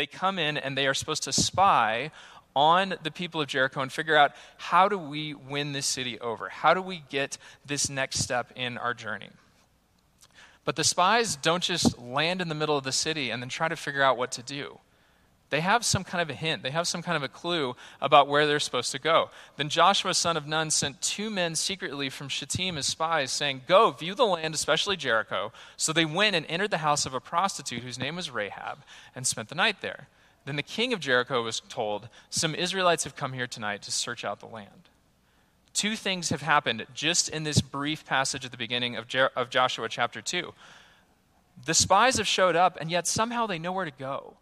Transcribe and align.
They 0.00 0.06
come 0.06 0.38
in 0.38 0.56
and 0.56 0.78
they 0.78 0.86
are 0.86 0.94
supposed 0.94 1.24
to 1.24 1.32
spy 1.32 2.10
on 2.56 2.94
the 3.02 3.10
people 3.10 3.42
of 3.42 3.48
Jericho 3.48 3.82
and 3.82 3.92
figure 3.92 4.16
out 4.16 4.32
how 4.56 4.88
do 4.88 4.96
we 4.96 5.34
win 5.34 5.72
this 5.72 5.84
city 5.84 6.18
over? 6.20 6.48
How 6.48 6.72
do 6.72 6.80
we 6.80 7.04
get 7.10 7.36
this 7.66 7.90
next 7.90 8.20
step 8.20 8.50
in 8.56 8.78
our 8.78 8.94
journey? 8.94 9.28
But 10.64 10.76
the 10.76 10.84
spies 10.84 11.36
don't 11.36 11.62
just 11.62 11.98
land 11.98 12.40
in 12.40 12.48
the 12.48 12.54
middle 12.54 12.78
of 12.78 12.84
the 12.84 12.92
city 12.92 13.28
and 13.28 13.42
then 13.42 13.50
try 13.50 13.68
to 13.68 13.76
figure 13.76 14.02
out 14.02 14.16
what 14.16 14.32
to 14.32 14.42
do. 14.42 14.78
They 15.50 15.60
have 15.60 15.84
some 15.84 16.04
kind 16.04 16.22
of 16.22 16.30
a 16.30 16.34
hint, 16.34 16.62
they 16.62 16.70
have 16.70 16.86
some 16.86 17.02
kind 17.02 17.16
of 17.16 17.24
a 17.24 17.28
clue 17.28 17.74
about 18.00 18.28
where 18.28 18.46
they're 18.46 18.60
supposed 18.60 18.92
to 18.92 19.00
go. 19.00 19.30
Then 19.56 19.68
Joshua, 19.68 20.14
son 20.14 20.36
of 20.36 20.46
Nun, 20.46 20.70
sent 20.70 21.02
two 21.02 21.28
men 21.28 21.56
secretly 21.56 22.08
from 22.08 22.28
Shittim 22.28 22.78
as 22.78 22.86
spies, 22.86 23.32
saying, 23.32 23.62
Go, 23.66 23.90
view 23.90 24.14
the 24.14 24.24
land, 24.24 24.54
especially 24.54 24.96
Jericho. 24.96 25.52
So 25.76 25.92
they 25.92 26.04
went 26.04 26.36
and 26.36 26.46
entered 26.48 26.70
the 26.70 26.78
house 26.78 27.04
of 27.04 27.14
a 27.14 27.20
prostitute 27.20 27.82
whose 27.82 27.98
name 27.98 28.16
was 28.16 28.30
Rahab 28.30 28.78
and 29.14 29.26
spent 29.26 29.48
the 29.48 29.56
night 29.56 29.80
there. 29.80 30.06
Then 30.44 30.56
the 30.56 30.62
king 30.62 30.92
of 30.92 31.00
Jericho 31.00 31.42
was 31.42 31.60
told, 31.68 32.08
Some 32.30 32.54
Israelites 32.54 33.04
have 33.04 33.16
come 33.16 33.32
here 33.32 33.48
tonight 33.48 33.82
to 33.82 33.90
search 33.90 34.24
out 34.24 34.38
the 34.38 34.46
land. 34.46 34.88
Two 35.72 35.96
things 35.96 36.30
have 36.30 36.42
happened 36.42 36.86
just 36.94 37.28
in 37.28 37.42
this 37.42 37.60
brief 37.60 38.04
passage 38.06 38.44
at 38.44 38.50
the 38.52 38.56
beginning 38.56 38.96
of, 38.96 39.08
Jer- 39.08 39.30
of 39.36 39.50
Joshua 39.50 39.88
chapter 39.88 40.20
2. 40.22 40.52
The 41.64 41.74
spies 41.74 42.18
have 42.18 42.26
showed 42.26 42.56
up, 42.56 42.78
and 42.80 42.90
yet 42.90 43.06
somehow 43.06 43.46
they 43.46 43.58
know 43.58 43.72
where 43.72 43.84
to 43.84 43.90
go. 43.90 44.36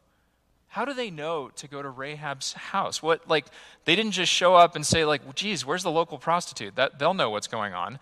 How 0.68 0.84
do 0.84 0.92
they 0.92 1.10
know 1.10 1.50
to 1.56 1.66
go 1.66 1.82
to 1.82 1.88
Rahab's 1.88 2.52
house? 2.52 3.02
What, 3.02 3.26
like, 3.28 3.46
they 3.84 3.96
didn't 3.96 4.12
just 4.12 4.30
show 4.30 4.54
up 4.54 4.76
and 4.76 4.84
say, 4.84 5.04
like, 5.04 5.24
well, 5.24 5.32
geez, 5.32 5.64
where's 5.64 5.82
the 5.82 5.90
local 5.90 6.18
prostitute? 6.18 6.76
That, 6.76 6.98
they'll 6.98 7.14
know 7.14 7.30
what's 7.30 7.46
going 7.46 7.72
on. 7.72 7.98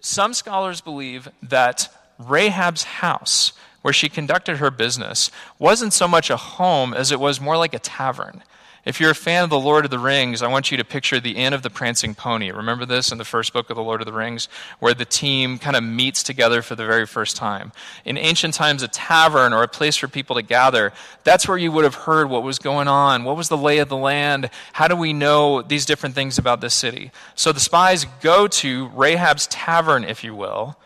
Some 0.00 0.34
scholars 0.34 0.80
believe 0.80 1.28
that 1.42 1.88
Rahab's 2.18 2.84
house 2.84 3.52
where 3.82 3.92
she 3.92 4.08
conducted 4.08 4.56
her 4.56 4.70
business 4.70 5.30
wasn't 5.58 5.92
so 5.92 6.08
much 6.08 6.30
a 6.30 6.36
home 6.38 6.94
as 6.94 7.12
it 7.12 7.20
was 7.20 7.38
more 7.38 7.58
like 7.58 7.74
a 7.74 7.78
tavern. 7.78 8.42
If 8.84 9.00
you're 9.00 9.12
a 9.12 9.14
fan 9.14 9.44
of 9.44 9.50
The 9.50 9.58
Lord 9.58 9.86
of 9.86 9.90
the 9.90 9.98
Rings, 9.98 10.42
I 10.42 10.46
want 10.46 10.70
you 10.70 10.76
to 10.76 10.84
picture 10.84 11.18
the 11.18 11.36
Inn 11.36 11.54
of 11.54 11.62
the 11.62 11.70
Prancing 11.70 12.14
Pony. 12.14 12.50
Remember 12.50 12.84
this 12.84 13.10
in 13.10 13.16
the 13.16 13.24
first 13.24 13.54
book 13.54 13.70
of 13.70 13.76
The 13.76 13.82
Lord 13.82 14.02
of 14.02 14.06
the 14.06 14.12
Rings, 14.12 14.46
where 14.78 14.92
the 14.92 15.06
team 15.06 15.58
kind 15.58 15.74
of 15.74 15.82
meets 15.82 16.22
together 16.22 16.60
for 16.60 16.74
the 16.74 16.84
very 16.84 17.06
first 17.06 17.34
time. 17.34 17.72
In 18.04 18.18
ancient 18.18 18.52
times, 18.52 18.82
a 18.82 18.88
tavern 18.88 19.54
or 19.54 19.62
a 19.62 19.68
place 19.68 19.96
for 19.96 20.06
people 20.06 20.36
to 20.36 20.42
gather, 20.42 20.92
that's 21.22 21.48
where 21.48 21.56
you 21.56 21.72
would 21.72 21.84
have 21.84 21.94
heard 21.94 22.28
what 22.28 22.42
was 22.42 22.58
going 22.58 22.86
on. 22.86 23.24
What 23.24 23.38
was 23.38 23.48
the 23.48 23.56
lay 23.56 23.78
of 23.78 23.88
the 23.88 23.96
land? 23.96 24.50
How 24.74 24.86
do 24.86 24.96
we 24.96 25.14
know 25.14 25.62
these 25.62 25.86
different 25.86 26.14
things 26.14 26.36
about 26.36 26.60
this 26.60 26.74
city? 26.74 27.10
So 27.34 27.52
the 27.52 27.60
spies 27.60 28.04
go 28.20 28.46
to 28.48 28.88
Rahab's 28.88 29.46
tavern, 29.46 30.04
if 30.04 30.22
you 30.22 30.34
will, 30.34 30.76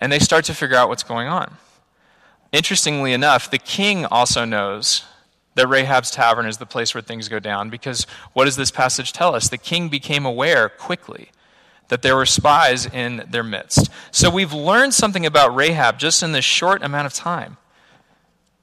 and 0.00 0.12
they 0.12 0.20
start 0.20 0.44
to 0.44 0.54
figure 0.54 0.76
out 0.76 0.88
what's 0.88 1.02
going 1.02 1.26
on. 1.26 1.56
Interestingly 2.52 3.12
enough, 3.12 3.50
the 3.50 3.58
king 3.58 4.04
also 4.04 4.44
knows 4.44 5.02
that 5.54 5.68
Rahab's 5.68 6.10
tavern 6.10 6.46
is 6.46 6.58
the 6.58 6.66
place 6.66 6.94
where 6.94 7.02
things 7.02 7.28
go 7.28 7.38
down 7.38 7.70
because 7.70 8.06
what 8.32 8.46
does 8.46 8.56
this 8.56 8.70
passage 8.70 9.12
tell 9.12 9.34
us? 9.34 9.48
The 9.48 9.58
king 9.58 9.88
became 9.88 10.26
aware 10.26 10.68
quickly 10.68 11.30
that 11.88 12.02
there 12.02 12.16
were 12.16 12.26
spies 12.26 12.86
in 12.86 13.24
their 13.30 13.42
midst. 13.42 13.90
So 14.10 14.30
we've 14.30 14.52
learned 14.52 14.94
something 14.94 15.26
about 15.26 15.54
Rahab 15.54 15.98
just 15.98 16.22
in 16.22 16.32
this 16.32 16.44
short 16.44 16.82
amount 16.82 17.06
of 17.06 17.14
time. 17.14 17.56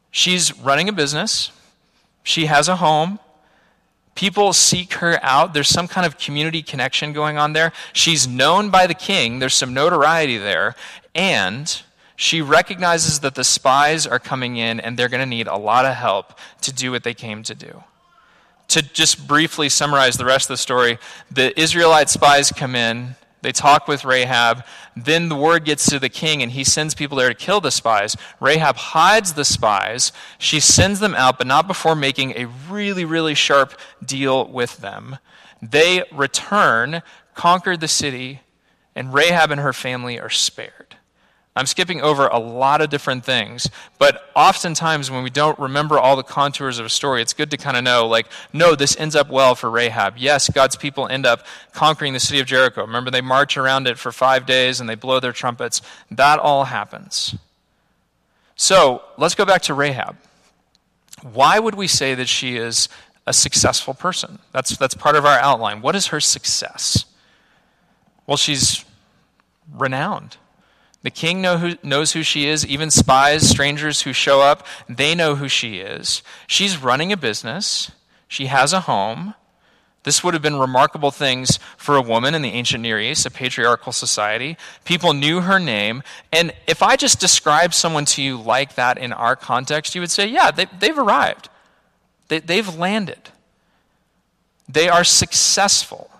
She's 0.09 0.57
running 0.57 0.89
a 0.89 0.93
business, 0.93 1.51
she 2.23 2.45
has 2.47 2.67
a 2.67 2.77
home. 2.77 3.19
People 4.13 4.51
seek 4.51 4.95
her 4.95 5.17
out. 5.23 5.53
There's 5.53 5.69
some 5.69 5.87
kind 5.87 6.05
of 6.05 6.17
community 6.17 6.61
connection 6.61 7.13
going 7.13 7.37
on 7.37 7.53
there. 7.53 7.71
She's 7.93 8.27
known 8.27 8.69
by 8.69 8.85
the 8.85 8.93
king. 8.93 9.39
There's 9.39 9.53
some 9.53 9.73
notoriety 9.73 10.37
there. 10.37 10.75
And 11.15 11.81
she 12.21 12.39
recognizes 12.39 13.21
that 13.21 13.33
the 13.33 13.43
spies 13.43 14.05
are 14.05 14.19
coming 14.19 14.55
in 14.55 14.79
and 14.79 14.95
they're 14.95 15.09
going 15.09 15.23
to 15.23 15.25
need 15.25 15.47
a 15.47 15.57
lot 15.57 15.85
of 15.85 15.95
help 15.95 16.37
to 16.61 16.71
do 16.71 16.91
what 16.91 17.03
they 17.03 17.15
came 17.15 17.41
to 17.41 17.55
do. 17.55 17.83
To 18.67 18.83
just 18.83 19.27
briefly 19.27 19.69
summarize 19.69 20.17
the 20.17 20.25
rest 20.25 20.47
of 20.47 20.53
the 20.53 20.57
story, 20.57 20.99
the 21.31 21.59
Israelite 21.59 22.11
spies 22.11 22.51
come 22.51 22.75
in, 22.75 23.15
they 23.41 23.51
talk 23.51 23.87
with 23.87 24.05
Rahab, 24.05 24.63
then 24.95 25.29
the 25.29 25.35
word 25.35 25.65
gets 25.65 25.89
to 25.89 25.97
the 25.97 26.09
king 26.09 26.43
and 26.43 26.51
he 26.51 26.63
sends 26.63 26.93
people 26.93 27.17
there 27.17 27.29
to 27.29 27.33
kill 27.33 27.59
the 27.59 27.71
spies. 27.71 28.15
Rahab 28.39 28.75
hides 28.75 29.33
the 29.33 29.43
spies, 29.43 30.11
she 30.37 30.59
sends 30.59 30.99
them 30.99 31.15
out, 31.15 31.39
but 31.39 31.47
not 31.47 31.67
before 31.67 31.95
making 31.95 32.33
a 32.33 32.45
really, 32.69 33.03
really 33.03 33.33
sharp 33.33 33.73
deal 34.05 34.45
with 34.47 34.77
them. 34.77 35.17
They 35.59 36.03
return, 36.11 37.01
conquer 37.33 37.75
the 37.75 37.87
city, 37.87 38.41
and 38.95 39.11
Rahab 39.11 39.49
and 39.49 39.59
her 39.59 39.73
family 39.73 40.19
are 40.19 40.29
spared. 40.29 40.90
I'm 41.53 41.65
skipping 41.65 42.01
over 42.01 42.27
a 42.27 42.39
lot 42.39 42.79
of 42.79 42.89
different 42.89 43.25
things, 43.25 43.69
but 43.99 44.29
oftentimes 44.37 45.11
when 45.11 45.21
we 45.21 45.29
don't 45.29 45.59
remember 45.59 45.99
all 45.99 46.15
the 46.15 46.23
contours 46.23 46.79
of 46.79 46.85
a 46.85 46.89
story, 46.89 47.21
it's 47.21 47.33
good 47.33 47.51
to 47.51 47.57
kind 47.57 47.75
of 47.75 47.83
know, 47.83 48.07
like, 48.07 48.27
no, 48.53 48.73
this 48.73 48.95
ends 48.95 49.17
up 49.17 49.29
well 49.29 49.53
for 49.55 49.69
Rahab. 49.69 50.13
Yes, 50.17 50.49
God's 50.49 50.77
people 50.77 51.07
end 51.09 51.25
up 51.25 51.45
conquering 51.73 52.13
the 52.13 52.21
city 52.21 52.39
of 52.39 52.47
Jericho. 52.47 52.81
Remember, 52.81 53.11
they 53.11 53.19
march 53.19 53.57
around 53.57 53.85
it 53.87 53.97
for 53.97 54.13
five 54.13 54.45
days 54.45 54.79
and 54.79 54.89
they 54.89 54.95
blow 54.95 55.19
their 55.19 55.33
trumpets. 55.33 55.81
That 56.09 56.39
all 56.39 56.63
happens. 56.63 57.35
So 58.55 59.03
let's 59.17 59.35
go 59.35 59.43
back 59.43 59.63
to 59.63 59.73
Rahab. 59.73 60.15
Why 61.33 61.59
would 61.59 61.75
we 61.75 61.87
say 61.87 62.15
that 62.15 62.29
she 62.29 62.55
is 62.55 62.87
a 63.27 63.33
successful 63.33 63.93
person? 63.93 64.39
That's, 64.53 64.77
that's 64.77 64.93
part 64.93 65.17
of 65.17 65.25
our 65.25 65.37
outline. 65.37 65.81
What 65.81 65.97
is 65.97 66.07
her 66.07 66.21
success? 66.21 67.05
Well, 68.25 68.37
she's 68.37 68.85
renowned. 69.73 70.37
The 71.03 71.09
king 71.09 71.41
know 71.41 71.57
who, 71.57 71.75
knows 71.81 72.11
who 72.11 72.23
she 72.23 72.47
is. 72.47 72.65
Even 72.65 72.91
spies, 72.91 73.49
strangers 73.49 74.01
who 74.01 74.13
show 74.13 74.41
up, 74.41 74.65
they 74.87 75.15
know 75.15 75.35
who 75.35 75.47
she 75.47 75.79
is. 75.79 76.21
She's 76.47 76.77
running 76.77 77.11
a 77.11 77.17
business. 77.17 77.91
She 78.27 78.45
has 78.45 78.71
a 78.71 78.81
home. 78.81 79.33
This 80.03 80.23
would 80.23 80.33
have 80.33 80.43
been 80.43 80.57
remarkable 80.57 81.11
things 81.11 81.59
for 81.77 81.95
a 81.95 82.01
woman 82.01 82.33
in 82.33 82.41
the 82.41 82.49
ancient 82.49 82.81
Near 82.81 82.99
East, 82.99 83.25
a 83.25 83.31
patriarchal 83.31 83.91
society. 83.91 84.57
People 84.83 85.13
knew 85.13 85.41
her 85.41 85.59
name. 85.59 86.01
And 86.31 86.53
if 86.67 86.81
I 86.81 86.95
just 86.95 87.19
describe 87.19 87.73
someone 87.73 88.05
to 88.05 88.21
you 88.21 88.37
like 88.37 88.75
that 88.75 88.97
in 88.97 89.13
our 89.13 89.35
context, 89.35 89.93
you 89.93 90.01
would 90.01 90.11
say, 90.11 90.27
yeah, 90.27 90.49
they, 90.51 90.65
have 90.87 90.97
arrived. 90.97 91.49
They, 92.29 92.39
they've 92.39 92.75
landed. 92.75 93.29
They 94.67 94.87
are 94.89 95.03
successful. 95.03 96.10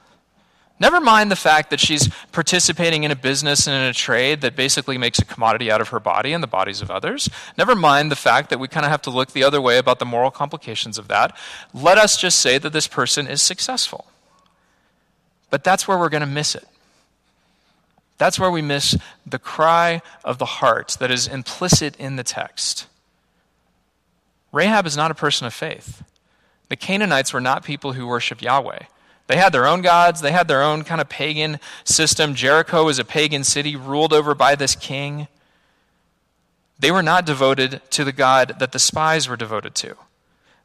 Never 0.81 0.99
mind 0.99 1.29
the 1.29 1.35
fact 1.35 1.69
that 1.69 1.79
she's 1.79 2.09
participating 2.31 3.03
in 3.03 3.11
a 3.11 3.15
business 3.15 3.67
and 3.67 3.75
in 3.75 3.83
a 3.83 3.93
trade 3.93 4.41
that 4.41 4.55
basically 4.55 4.97
makes 4.97 5.19
a 5.19 5.25
commodity 5.25 5.69
out 5.69 5.79
of 5.79 5.89
her 5.89 5.99
body 5.99 6.33
and 6.33 6.41
the 6.41 6.47
bodies 6.47 6.81
of 6.81 6.89
others. 6.89 7.29
Never 7.55 7.75
mind 7.75 8.11
the 8.11 8.15
fact 8.15 8.49
that 8.49 8.59
we 8.59 8.67
kind 8.67 8.83
of 8.83 8.91
have 8.91 9.03
to 9.03 9.11
look 9.11 9.31
the 9.31 9.43
other 9.43 9.61
way 9.61 9.77
about 9.77 9.99
the 9.99 10.05
moral 10.05 10.31
complications 10.31 10.97
of 10.97 11.07
that. 11.09 11.37
Let 11.71 11.99
us 11.99 12.17
just 12.17 12.39
say 12.39 12.57
that 12.57 12.73
this 12.73 12.87
person 12.87 13.27
is 13.27 13.43
successful. 13.43 14.07
But 15.51 15.63
that's 15.63 15.87
where 15.87 15.99
we're 15.99 16.09
going 16.09 16.21
to 16.21 16.27
miss 16.27 16.55
it. 16.55 16.67
That's 18.17 18.39
where 18.39 18.49
we 18.49 18.63
miss 18.63 18.97
the 19.23 19.37
cry 19.37 20.01
of 20.25 20.39
the 20.39 20.45
heart 20.45 20.97
that 20.99 21.11
is 21.11 21.27
implicit 21.27 21.95
in 21.97 22.15
the 22.15 22.23
text. 22.23 22.87
Rahab 24.51 24.87
is 24.87 24.97
not 24.97 25.11
a 25.11 25.15
person 25.15 25.45
of 25.45 25.53
faith. 25.53 26.01
The 26.69 26.75
Canaanites 26.75 27.33
were 27.33 27.39
not 27.39 27.63
people 27.63 27.93
who 27.93 28.07
worshiped 28.07 28.41
Yahweh. 28.41 28.85
They 29.31 29.37
had 29.37 29.53
their 29.53 29.65
own 29.65 29.81
gods, 29.81 30.19
they 30.19 30.33
had 30.33 30.49
their 30.49 30.61
own 30.61 30.83
kind 30.83 30.99
of 30.99 31.07
pagan 31.07 31.61
system. 31.85 32.35
Jericho 32.35 32.83
was 32.83 32.99
a 32.99 33.05
pagan 33.05 33.45
city 33.45 33.77
ruled 33.77 34.11
over 34.11 34.35
by 34.35 34.55
this 34.55 34.75
king. 34.75 35.29
They 36.77 36.91
were 36.91 37.01
not 37.01 37.25
devoted 37.25 37.79
to 37.91 38.03
the 38.03 38.11
God 38.11 38.55
that 38.59 38.73
the 38.73 38.77
spies 38.77 39.29
were 39.29 39.37
devoted 39.37 39.73
to. 39.75 39.95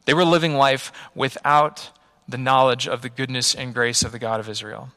They 0.03 0.13
were 0.13 0.25
living 0.25 0.55
life 0.55 0.91
without 1.15 1.91
the 2.27 2.37
knowledge 2.37 2.89
of 2.89 3.01
the 3.01 3.09
goodness 3.09 3.55
and 3.55 3.73
grace 3.73 4.03
of 4.03 4.11
the 4.11 4.19
God 4.19 4.41
of 4.41 4.49
Israel. 4.49 4.89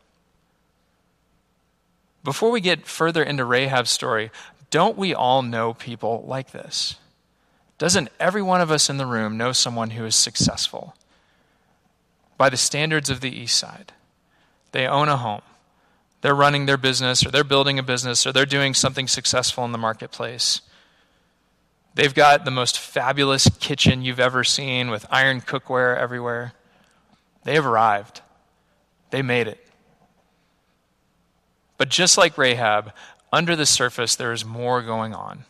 Before 2.24 2.50
we 2.50 2.60
get 2.60 2.88
further 2.88 3.22
into 3.22 3.44
Rahab's 3.44 3.90
story, 3.90 4.32
don't 4.70 4.98
we 4.98 5.14
all 5.14 5.42
know 5.42 5.74
people 5.74 6.24
like 6.26 6.50
this? 6.50 6.96
Doesn't 7.78 8.08
every 8.18 8.42
one 8.42 8.60
of 8.60 8.72
us 8.72 8.90
in 8.90 8.96
the 8.96 9.06
room 9.06 9.36
know 9.36 9.52
someone 9.52 9.90
who 9.90 10.04
is 10.04 10.16
successful? 10.16 10.96
By 12.40 12.48
the 12.48 12.56
standards 12.56 13.10
of 13.10 13.20
the 13.20 13.28
East 13.28 13.58
Side. 13.58 13.92
They 14.72 14.86
own 14.86 15.10
a 15.10 15.18
home. 15.18 15.42
They're 16.22 16.34
running 16.34 16.64
their 16.64 16.78
business, 16.78 17.22
or 17.22 17.30
they're 17.30 17.44
building 17.44 17.78
a 17.78 17.82
business, 17.82 18.26
or 18.26 18.32
they're 18.32 18.46
doing 18.46 18.72
something 18.72 19.08
successful 19.08 19.62
in 19.66 19.72
the 19.72 19.78
marketplace. 19.78 20.62
They've 21.94 22.14
got 22.14 22.46
the 22.46 22.50
most 22.50 22.78
fabulous 22.78 23.50
kitchen 23.60 24.00
you've 24.00 24.18
ever 24.18 24.42
seen 24.42 24.88
with 24.88 25.04
iron 25.10 25.42
cookware 25.42 25.98
everywhere. 25.98 26.54
They 27.44 27.56
have 27.56 27.66
arrived. 27.66 28.22
They 29.10 29.20
made 29.20 29.46
it. 29.46 29.62
But 31.76 31.90
just 31.90 32.16
like 32.16 32.38
Rahab, 32.38 32.94
under 33.30 33.54
the 33.54 33.66
surface, 33.66 34.16
there 34.16 34.32
is 34.32 34.46
more 34.46 34.80
going 34.80 35.14
on. 35.14 35.44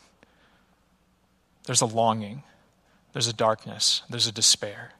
There's 1.66 1.82
a 1.82 1.86
longing, 1.86 2.42
there's 3.12 3.28
a 3.28 3.32
darkness, 3.32 4.02
there's 4.10 4.26
a 4.26 4.32
despair. 4.32 4.94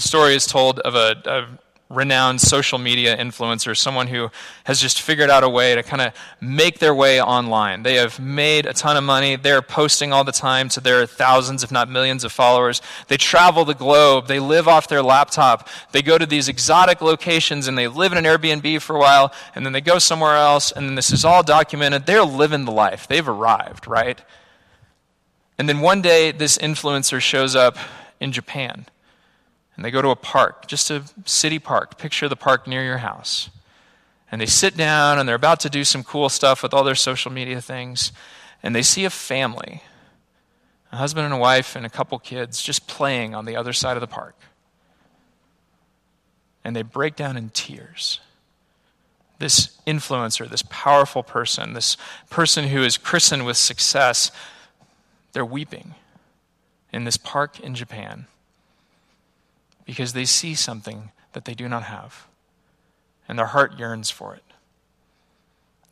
The 0.00 0.08
story 0.08 0.34
is 0.34 0.46
told 0.46 0.78
of 0.78 0.94
a, 0.94 1.14
a 1.26 1.94
renowned 1.94 2.40
social 2.40 2.78
media 2.78 3.14
influencer, 3.18 3.76
someone 3.76 4.06
who 4.06 4.30
has 4.64 4.80
just 4.80 5.02
figured 5.02 5.28
out 5.28 5.44
a 5.44 5.48
way 5.50 5.74
to 5.74 5.82
kind 5.82 6.00
of 6.00 6.14
make 6.40 6.78
their 6.78 6.94
way 6.94 7.20
online. 7.20 7.82
They 7.82 7.96
have 7.96 8.18
made 8.18 8.64
a 8.64 8.72
ton 8.72 8.96
of 8.96 9.04
money. 9.04 9.36
They're 9.36 9.60
posting 9.60 10.10
all 10.10 10.24
the 10.24 10.32
time 10.32 10.70
to 10.70 10.80
their 10.80 11.04
thousands, 11.04 11.62
if 11.62 11.70
not 11.70 11.90
millions, 11.90 12.24
of 12.24 12.32
followers. 12.32 12.80
They 13.08 13.18
travel 13.18 13.66
the 13.66 13.74
globe. 13.74 14.26
They 14.26 14.40
live 14.40 14.68
off 14.68 14.88
their 14.88 15.02
laptop. 15.02 15.68
They 15.92 16.00
go 16.00 16.16
to 16.16 16.24
these 16.24 16.48
exotic 16.48 17.02
locations 17.02 17.68
and 17.68 17.76
they 17.76 17.86
live 17.86 18.12
in 18.12 18.16
an 18.16 18.24
Airbnb 18.24 18.80
for 18.80 18.96
a 18.96 18.98
while, 18.98 19.34
and 19.54 19.66
then 19.66 19.74
they 19.74 19.82
go 19.82 19.98
somewhere 19.98 20.36
else, 20.36 20.72
and 20.72 20.88
then 20.88 20.94
this 20.94 21.12
is 21.12 21.26
all 21.26 21.42
documented. 21.42 22.06
They're 22.06 22.24
living 22.24 22.64
the 22.64 22.72
life. 22.72 23.06
They've 23.06 23.28
arrived, 23.28 23.86
right? 23.86 24.18
And 25.58 25.68
then 25.68 25.80
one 25.80 26.00
day, 26.00 26.32
this 26.32 26.56
influencer 26.56 27.20
shows 27.20 27.54
up 27.54 27.76
in 28.18 28.32
Japan 28.32 28.86
and 29.76 29.84
they 29.84 29.90
go 29.90 30.02
to 30.02 30.10
a 30.10 30.16
park, 30.16 30.66
just 30.66 30.90
a 30.90 31.04
city 31.24 31.58
park. 31.58 31.98
Picture 31.98 32.28
the 32.28 32.36
park 32.36 32.66
near 32.66 32.84
your 32.84 32.98
house. 32.98 33.50
And 34.30 34.40
they 34.40 34.46
sit 34.46 34.76
down 34.76 35.18
and 35.18 35.28
they're 35.28 35.36
about 35.36 35.60
to 35.60 35.70
do 35.70 35.84
some 35.84 36.04
cool 36.04 36.28
stuff 36.28 36.62
with 36.62 36.74
all 36.74 36.84
their 36.84 36.94
social 36.94 37.32
media 37.32 37.60
things. 37.60 38.12
And 38.62 38.74
they 38.74 38.82
see 38.82 39.04
a 39.04 39.10
family, 39.10 39.82
a 40.92 40.96
husband 40.96 41.24
and 41.24 41.34
a 41.34 41.38
wife 41.38 41.76
and 41.76 41.86
a 41.86 41.90
couple 41.90 42.18
kids, 42.18 42.62
just 42.62 42.86
playing 42.86 43.34
on 43.34 43.44
the 43.44 43.56
other 43.56 43.72
side 43.72 43.96
of 43.96 44.00
the 44.00 44.06
park. 44.06 44.36
And 46.62 46.76
they 46.76 46.82
break 46.82 47.16
down 47.16 47.36
in 47.36 47.48
tears. 47.48 48.20
This 49.38 49.78
influencer, 49.86 50.48
this 50.48 50.62
powerful 50.68 51.22
person, 51.22 51.72
this 51.72 51.96
person 52.28 52.68
who 52.68 52.82
is 52.82 52.98
christened 52.98 53.46
with 53.46 53.56
success, 53.56 54.30
they're 55.32 55.44
weeping 55.44 55.94
in 56.92 57.04
this 57.04 57.16
park 57.16 57.58
in 57.58 57.74
Japan 57.74 58.26
because 59.90 60.12
they 60.12 60.24
see 60.24 60.54
something 60.54 61.10
that 61.32 61.46
they 61.46 61.52
do 61.52 61.68
not 61.68 61.82
have, 61.82 62.28
and 63.26 63.36
their 63.36 63.46
heart 63.46 63.76
yearns 63.76 64.08
for 64.08 64.36
it. 64.36 64.44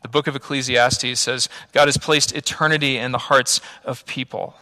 The 0.03 0.07
book 0.07 0.25
of 0.25 0.37
Ecclesiastes 0.37 1.19
says 1.19 1.49
God 1.73 1.89
has 1.89 1.97
placed 1.97 2.33
eternity 2.33 2.95
in 2.95 3.11
the 3.11 3.17
hearts 3.17 3.59
of 3.83 4.05
people. 4.05 4.55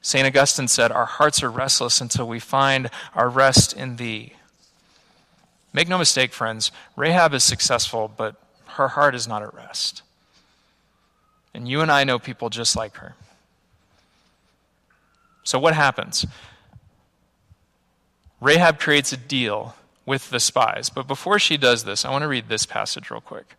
St. 0.00 0.26
Augustine 0.26 0.68
said, 0.68 0.90
Our 0.90 1.04
hearts 1.04 1.42
are 1.42 1.50
restless 1.50 2.00
until 2.00 2.26
we 2.26 2.40
find 2.40 2.88
our 3.14 3.28
rest 3.28 3.74
in 3.74 3.96
thee. 3.96 4.32
Make 5.74 5.88
no 5.88 5.98
mistake, 5.98 6.32
friends, 6.32 6.72
Rahab 6.96 7.34
is 7.34 7.44
successful, 7.44 8.10
but 8.16 8.36
her 8.68 8.88
heart 8.88 9.14
is 9.14 9.28
not 9.28 9.42
at 9.42 9.52
rest. 9.52 10.00
And 11.52 11.68
you 11.68 11.82
and 11.82 11.92
I 11.92 12.04
know 12.04 12.18
people 12.18 12.48
just 12.48 12.74
like 12.74 12.96
her. 12.96 13.16
So, 15.44 15.58
what 15.58 15.74
happens? 15.74 16.24
Rahab 18.42 18.80
creates 18.80 19.12
a 19.12 19.16
deal 19.16 19.76
with 20.04 20.30
the 20.30 20.40
spies. 20.40 20.90
But 20.90 21.06
before 21.06 21.38
she 21.38 21.56
does 21.56 21.84
this, 21.84 22.04
I 22.04 22.10
want 22.10 22.22
to 22.22 22.28
read 22.28 22.48
this 22.48 22.66
passage 22.66 23.08
real 23.08 23.20
quick. 23.20 23.54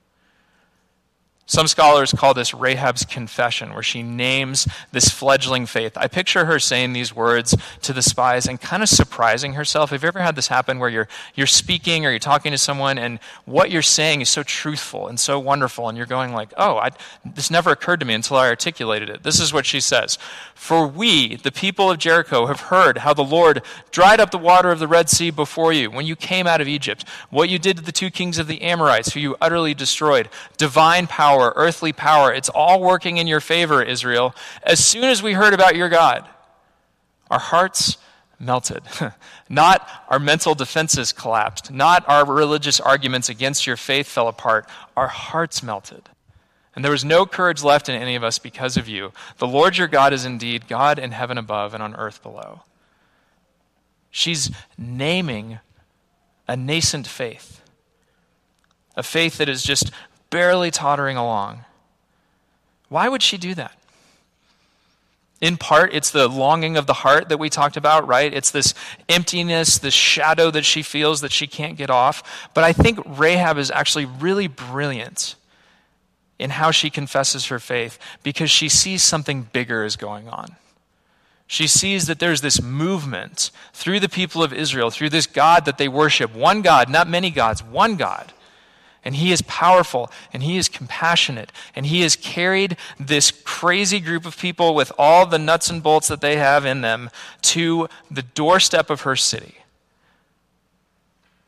Some 1.46 1.68
scholars 1.68 2.14
call 2.14 2.34
this 2.34 2.54
Rahab's 2.54 3.04
confession, 3.04 3.74
where 3.74 3.84
she 3.84 4.02
names 4.02 4.66
this 4.94 5.10
fledgling 5.10 5.66
faith. 5.66 5.98
I 5.98 6.08
picture 6.08 6.46
her 6.46 6.58
saying 6.58 6.94
these 6.94 7.14
words 7.14 7.54
to 7.82 7.92
the 7.92 8.02
spies 8.02 8.48
and 8.48 8.62
kind 8.62 8.82
of 8.82 8.88
surprising 8.88 9.54
herself. 9.54 9.90
Have 9.90 10.04
you 10.04 10.08
ever 10.08 10.22
had 10.22 10.38
this 10.38 10.48
happen 10.48 10.80
where 10.80 10.90
you're, 10.90 11.10
you're 11.36 11.46
speaking 11.46 12.06
or 12.06 12.12
you're 12.12 12.20
talking 12.20 12.54
to 12.54 12.58
someone 12.58 12.98
and 12.98 13.20
what 13.44 13.72
you're 13.72 13.82
saying 13.82 14.22
is 14.22 14.30
so 14.30 14.42
truthful 14.42 15.10
and 15.10 15.20
so 15.20 15.38
wonderful, 15.38 15.90
and 15.90 15.98
you're 15.98 16.08
going 16.08 16.32
like, 16.32 16.54
oh, 16.56 16.78
I, 16.78 16.92
this 17.26 17.52
never 17.52 17.72
occurred 17.72 18.00
to 18.00 18.06
me 18.06 18.14
until 18.14 18.38
I 18.38 18.48
articulated 18.48 19.10
it. 19.10 19.24
This 19.24 19.42
is 19.42 19.52
what 19.52 19.66
she 19.66 19.82
says. 19.82 20.18
For 20.56 20.88
we, 20.88 21.36
the 21.36 21.52
people 21.52 21.92
of 21.92 21.98
Jericho, 21.98 22.46
have 22.46 22.62
heard 22.62 23.00
how 23.00 23.14
the 23.14 23.22
Lord 23.22 23.64
dried 23.92 24.22
up 24.22 24.32
the 24.32 24.38
water 24.38 24.72
of 24.72 24.80
the 24.80 24.88
Red 24.88 25.10
Sea 25.10 25.30
before 25.30 25.74
you 25.74 25.92
when 25.92 26.06
you 26.06 26.16
came 26.16 26.48
out 26.48 26.62
of 26.62 26.70
Egypt, 26.70 27.04
what 27.30 27.50
you 27.50 27.60
did 27.60 27.76
to 27.78 27.84
the 27.84 27.92
two 27.92 28.10
kings 28.10 28.38
of 28.38 28.48
the 28.48 28.62
Amorites, 28.62 29.14
who 29.14 29.20
you 29.20 29.36
utterly 29.42 29.74
destroyed, 29.74 30.30
divine 30.58 31.06
power 31.06 31.33
power, 31.34 31.54
earthly 31.56 31.94
power. 31.94 32.34
It's 32.34 32.50
all 32.50 32.82
working 32.82 33.18
in 33.18 33.28
your 33.28 33.40
favor, 33.40 33.82
Israel. 33.82 34.36
As 34.64 34.84
soon 34.84 35.06
as 35.06 35.24
we 35.24 35.34
heard 35.34 35.54
about 35.54 35.76
your 35.76 35.90
God, 35.90 36.28
our 37.30 37.40
hearts 37.40 37.98
melted. 38.40 38.84
not 39.50 39.88
our 40.10 40.20
mental 40.20 40.54
defenses 40.54 41.12
collapsed. 41.12 41.72
Not 41.72 42.08
our 42.08 42.26
religious 42.26 42.80
arguments 42.80 43.30
against 43.30 43.66
your 43.66 43.78
faith 43.78 44.08
fell 44.08 44.28
apart. 44.28 44.70
Our 44.96 45.08
hearts 45.08 45.64
melted. 45.64 46.10
And 46.76 46.84
there 46.84 46.92
was 46.92 47.06
no 47.06 47.26
courage 47.26 47.64
left 47.64 47.88
in 47.90 47.96
any 47.96 48.16
of 48.16 48.24
us 48.24 48.40
because 48.40 48.78
of 48.78 48.88
you. 48.88 49.12
The 49.38 49.48
Lord 49.48 49.78
your 49.78 49.88
God 49.88 50.14
is 50.14 50.26
indeed 50.26 50.68
God 50.68 51.00
in 51.00 51.12
heaven 51.12 51.38
above 51.38 51.74
and 51.74 51.82
on 51.82 51.96
earth 51.96 52.22
below. 52.22 52.62
She's 54.12 54.52
naming 54.78 55.60
a 56.48 56.56
nascent 56.56 57.08
faith, 57.08 57.62
a 58.96 59.04
faith 59.04 59.38
that 59.38 59.50
is 59.50 59.64
just 59.64 59.92
barely 60.34 60.72
tottering 60.72 61.16
along. 61.16 61.64
Why 62.90 63.08
would 63.08 63.22
she 63.22 63.38
do 63.38 63.54
that? 63.54 63.78
In 65.40 65.58
part, 65.58 65.94
it's 65.94 66.10
the 66.10 66.28
longing 66.28 66.76
of 66.76 66.88
the 66.88 66.94
heart 66.94 67.30
that 67.30 67.38
we 67.38 67.50
talked 67.50 67.78
about, 67.78 68.08
right? 68.08 68.34
It's 68.34 68.50
this 68.50 68.74
emptiness, 69.08 69.78
this 69.78 69.94
shadow 69.94 70.50
that 70.50 70.66
she 70.66 70.82
feels 70.82 71.22
that 71.22 71.32
she 71.32 71.46
can't 71.46 71.78
get 71.78 71.92
off. 71.92 72.50
But 72.56 72.64
I 72.64 72.74
think 72.74 73.00
Rahab 73.06 73.58
is 73.60 73.70
actually 73.70 74.06
really 74.06 74.48
brilliant 74.48 75.36
in 76.40 76.50
how 76.50 76.72
she 76.72 76.90
confesses 76.90 77.48
her 77.48 77.60
faith 77.60 78.00
because 78.24 78.50
she 78.50 78.70
sees 78.70 79.04
something 79.04 79.44
bigger 79.54 79.84
is 79.84 79.98
going 79.98 80.28
on. 80.30 80.56
She 81.46 81.68
sees 81.68 82.08
that 82.08 82.18
there's 82.18 82.42
this 82.42 82.60
movement 82.62 83.52
through 83.74 84.00
the 84.00 84.10
people 84.10 84.42
of 84.42 84.52
Israel, 84.52 84.90
through 84.90 85.10
this 85.10 85.28
God 85.28 85.66
that 85.66 85.78
they 85.78 85.88
worship. 85.88 86.34
One 86.34 86.64
God, 86.64 86.90
not 86.90 87.08
many 87.08 87.30
gods, 87.30 87.62
one 87.62 87.98
God 87.98 88.34
and 89.06 89.16
he 89.16 89.32
is 89.32 89.42
powerful 89.44 90.12
and 90.32 90.44
he 90.44 90.58
is 90.58 90.70
compassionate 90.70 91.52
and 91.76 91.86
he 91.86 92.02
has 92.02 92.16
carried 92.16 92.78
this 93.00 93.32
crazy 93.32 94.00
group 94.00 94.26
of 94.26 94.38
people 94.38 94.74
with 94.76 94.92
all 94.98 95.26
the 95.26 95.40
nuts 95.40 95.70
and 95.70 95.84
bolts 95.84 96.08
that 96.08 96.22
they 96.22 96.38
have 96.38 96.66
in 96.66 96.82
them 96.82 97.10
to 97.42 97.88
the 98.10 98.22
doorstep 98.22 98.90
of 98.90 99.02
her 99.02 99.16
city. 99.16 99.56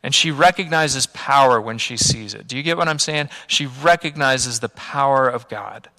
And 0.04 0.14
she 0.14 0.30
recognizes 0.30 1.08
power 1.08 1.60
when 1.60 1.78
she 1.78 1.98
sees 1.98 2.34
it. 2.36 2.48
Do 2.48 2.56
you 2.56 2.62
get 2.62 2.78
what 2.78 2.88
I'm 2.88 3.00
saying? 3.00 3.30
She 3.48 3.66
recognizes 3.66 4.60
the 4.60 4.70
power 4.70 5.28
of 5.28 5.50
God. 5.50 5.90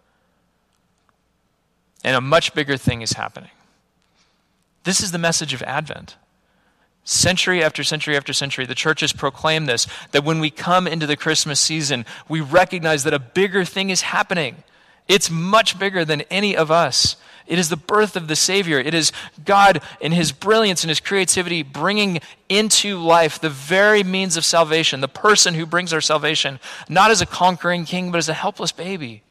And 2.04 2.14
a 2.14 2.20
much 2.20 2.54
bigger 2.54 2.76
thing 2.76 3.02
is 3.02 3.14
happening. 3.14 3.50
This 4.84 5.00
is 5.00 5.10
the 5.10 5.18
message 5.18 5.52
of 5.54 5.62
Advent. 5.62 6.14
Century 7.08 7.62
after 7.62 7.84
century 7.84 8.16
after 8.16 8.32
century, 8.32 8.66
the 8.66 8.74
churches 8.74 9.12
proclaim 9.12 9.66
this 9.66 9.86
that 10.10 10.24
when 10.24 10.40
we 10.40 10.50
come 10.50 10.88
into 10.88 11.06
the 11.06 11.16
Christmas 11.16 11.60
season, 11.60 12.04
we 12.28 12.40
recognize 12.40 13.04
that 13.04 13.14
a 13.14 13.20
bigger 13.20 13.64
thing 13.64 13.90
is 13.90 14.00
happening. 14.02 14.56
It's 15.06 15.30
much 15.30 15.78
bigger 15.78 16.04
than 16.04 16.22
any 16.22 16.56
of 16.56 16.72
us. 16.72 17.14
It 17.46 17.60
is 17.60 17.68
the 17.68 17.76
birth 17.76 18.16
of 18.16 18.26
the 18.26 18.34
Savior. 18.34 18.80
It 18.80 18.92
is 18.92 19.12
God, 19.44 19.82
in 20.00 20.10
His 20.10 20.32
brilliance 20.32 20.82
and 20.82 20.88
His 20.88 20.98
creativity, 20.98 21.62
bringing 21.62 22.18
into 22.48 22.98
life 22.98 23.40
the 23.40 23.50
very 23.50 24.02
means 24.02 24.36
of 24.36 24.44
salvation, 24.44 25.00
the 25.00 25.06
person 25.06 25.54
who 25.54 25.64
brings 25.64 25.92
our 25.92 26.00
salvation, 26.00 26.58
not 26.88 27.12
as 27.12 27.20
a 27.20 27.26
conquering 27.26 27.84
king, 27.84 28.10
but 28.10 28.18
as 28.18 28.28
a 28.28 28.34
helpless 28.34 28.72
baby. 28.72 29.22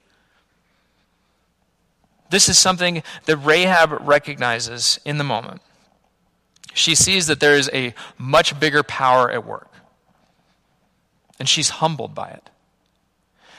This 2.30 2.48
is 2.48 2.58
something 2.58 3.04
that 3.26 3.36
Rahab 3.36 3.98
recognizes 4.08 4.98
in 5.04 5.18
the 5.18 5.26
moment 5.26 5.62
she 6.76 6.94
sees 6.96 7.28
that 7.28 7.40
there 7.40 7.56
is 7.56 7.70
a 7.74 7.94
much 8.18 8.60
bigger 8.60 8.84
power 8.84 9.32
at 9.32 9.46
work. 9.46 9.72
And 11.40 11.50
she's 11.50 11.70
humbled 11.70 12.14
by 12.14 12.30
it. 12.30 12.50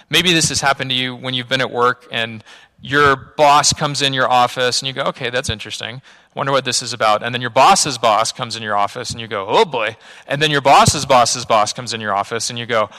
Maybe 0.08 0.32
this 0.32 0.48
has 0.50 0.60
happened 0.60 0.90
to 0.90 0.96
you 0.96 1.16
when 1.16 1.34
you've 1.34 1.48
been 1.48 1.60
at 1.60 1.70
work 1.70 2.06
and 2.12 2.44
your 2.80 3.16
boss 3.16 3.72
comes 3.72 4.02
in 4.02 4.12
your 4.12 4.30
office 4.30 4.80
and 4.80 4.86
you 4.86 4.92
go, 4.92 5.02
okay, 5.04 5.30
that's 5.30 5.50
interesting. 5.50 6.02
Wonder 6.34 6.52
what 6.52 6.64
this 6.64 6.82
is 6.82 6.92
about. 6.92 7.22
And 7.22 7.34
then 7.34 7.40
your 7.40 7.50
boss's 7.50 7.98
boss 7.98 8.30
comes 8.32 8.54
in 8.54 8.62
your 8.62 8.76
office 8.76 9.10
and 9.10 9.20
you 9.20 9.26
go, 9.26 9.46
oh 9.48 9.64
boy. 9.64 9.96
And 10.26 10.40
then 10.40 10.50
your 10.50 10.60
boss's 10.60 11.06
boss's 11.06 11.44
boss 11.44 11.72
comes 11.72 11.92
in 11.92 12.00
your 12.00 12.14
office 12.14 12.50
and 12.50 12.58
you 12.58 12.66
go, 12.66 12.90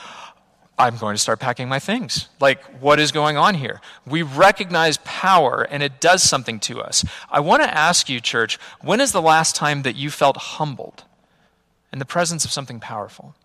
I'm 0.80 0.98
going 0.98 1.16
to 1.16 1.22
start 1.22 1.40
packing 1.40 1.68
my 1.68 1.80
things. 1.80 2.30
Like, 2.40 2.64
what 2.82 3.00
is 3.00 3.12
going 3.12 3.36
on 3.36 3.56
here? 3.56 3.82
We 4.06 4.22
recognize 4.22 4.98
power 4.98 5.68
and 5.70 5.82
it 5.82 6.00
does 6.00 6.22
something 6.22 6.60
to 6.62 6.82
us. 6.82 7.04
I 7.32 7.40
want 7.40 7.64
to 7.64 7.78
ask 7.78 8.10
you, 8.10 8.20
church, 8.20 8.60
when 8.82 9.02
is 9.02 9.12
the 9.12 9.22
last 9.22 9.56
time 9.56 9.82
that 9.82 9.96
you 9.96 10.12
felt 10.12 10.38
humbled 10.38 11.04
in 11.92 11.98
the 11.98 12.06
presence 12.06 12.46
of 12.46 12.52
something 12.52 12.80
powerful? 12.80 13.36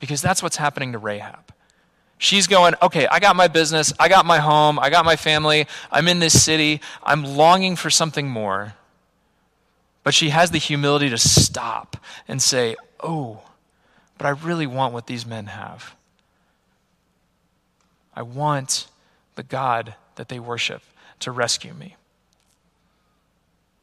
Because 0.00 0.20
that's 0.20 0.42
what's 0.42 0.56
happening 0.56 0.92
to 0.92 0.98
Rahab. 0.98 1.52
She's 2.18 2.46
going, 2.46 2.74
okay, 2.82 3.06
I 3.06 3.20
got 3.20 3.36
my 3.36 3.48
business, 3.48 3.92
I 3.98 4.08
got 4.08 4.26
my 4.26 4.38
home, 4.38 4.78
I 4.78 4.90
got 4.90 5.04
my 5.04 5.16
family, 5.16 5.66
I'm 5.90 6.08
in 6.08 6.18
this 6.18 6.42
city, 6.42 6.80
I'm 7.02 7.24
longing 7.24 7.74
for 7.74 7.90
something 7.90 8.28
more. 8.28 8.74
But 10.02 10.14
she 10.14 10.28
has 10.28 10.50
the 10.50 10.58
humility 10.58 11.08
to 11.08 11.18
stop 11.18 11.96
and 12.28 12.40
say, 12.40 12.76
oh, 13.00 13.42
but 14.18 14.26
I 14.26 14.30
really 14.30 14.66
want 14.66 14.92
what 14.92 15.06
these 15.06 15.26
men 15.26 15.46
have. 15.46 15.94
I 18.14 18.22
want 18.22 18.86
the 19.34 19.42
God 19.42 19.94
that 20.16 20.28
they 20.28 20.38
worship 20.38 20.82
to 21.20 21.30
rescue 21.30 21.74
me. 21.74 21.96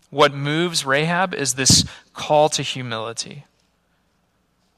What 0.10 0.34
moves 0.34 0.86
Rahab 0.86 1.34
is 1.34 1.54
this 1.54 1.86
call 2.14 2.50
to 2.50 2.62
humility. 2.62 3.46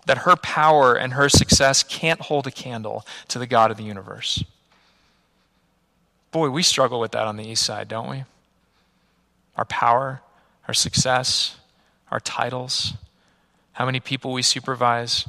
that 0.05 0.19
her 0.19 0.35
power 0.35 0.93
and 0.93 1.13
her 1.13 1.29
success 1.29 1.83
can't 1.83 2.21
hold 2.21 2.47
a 2.47 2.51
candle 2.51 3.05
to 3.29 3.39
the 3.39 3.47
God 3.47 3.71
of 3.71 3.77
the 3.77 3.83
universe. 3.83 4.43
Boy, 6.31 6.49
we 6.49 6.63
struggle 6.63 6.99
with 6.99 7.11
that 7.11 7.27
on 7.27 7.37
the 7.37 7.47
east 7.47 7.63
side, 7.63 7.87
don't 7.87 8.09
we? 8.09 8.23
Our 9.55 9.65
power, 9.65 10.21
our 10.67 10.73
success, 10.73 11.57
our 12.11 12.19
titles, 12.19 12.93
how 13.73 13.85
many 13.85 13.99
people 13.99 14.33
we 14.33 14.41
supervise, 14.41 15.27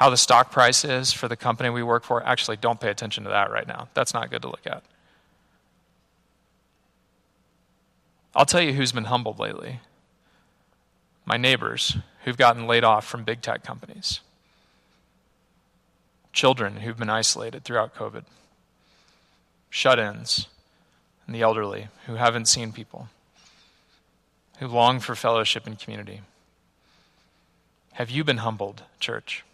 how 0.00 0.08
the 0.08 0.16
stock 0.16 0.50
price 0.50 0.82
is 0.82 1.12
for 1.12 1.28
the 1.28 1.36
company 1.36 1.68
we 1.68 1.82
work 1.82 2.04
for. 2.04 2.26
Actually, 2.26 2.56
don't 2.56 2.80
pay 2.80 2.88
attention 2.88 3.22
to 3.24 3.30
that 3.30 3.50
right 3.50 3.68
now. 3.68 3.86
That's 3.92 4.14
not 4.14 4.30
good 4.30 4.40
to 4.40 4.48
look 4.48 4.66
at. 4.66 4.82
I'll 8.34 8.46
tell 8.46 8.62
you 8.62 8.72
who's 8.72 8.92
been 8.92 9.04
humbled 9.04 9.38
lately 9.38 9.80
my 11.26 11.36
neighbors 11.36 11.98
who've 12.24 12.38
gotten 12.38 12.66
laid 12.66 12.82
off 12.82 13.06
from 13.06 13.22
big 13.22 13.40
tech 13.42 13.62
companies, 13.62 14.20
children 16.32 16.78
who've 16.78 16.98
been 16.98 17.10
isolated 17.10 17.62
throughout 17.62 17.94
COVID, 17.94 18.24
shut 19.68 19.98
ins, 19.98 20.48
and 21.26 21.36
the 21.36 21.42
elderly 21.42 21.88
who 22.06 22.14
haven't 22.14 22.48
seen 22.48 22.72
people, 22.72 23.08
who 24.58 24.66
long 24.66 24.98
for 24.98 25.14
fellowship 25.14 25.66
and 25.66 25.78
community. 25.78 26.22
Have 27.92 28.10
you 28.10 28.24
been 28.24 28.38
humbled, 28.38 28.82
church? 28.98 29.44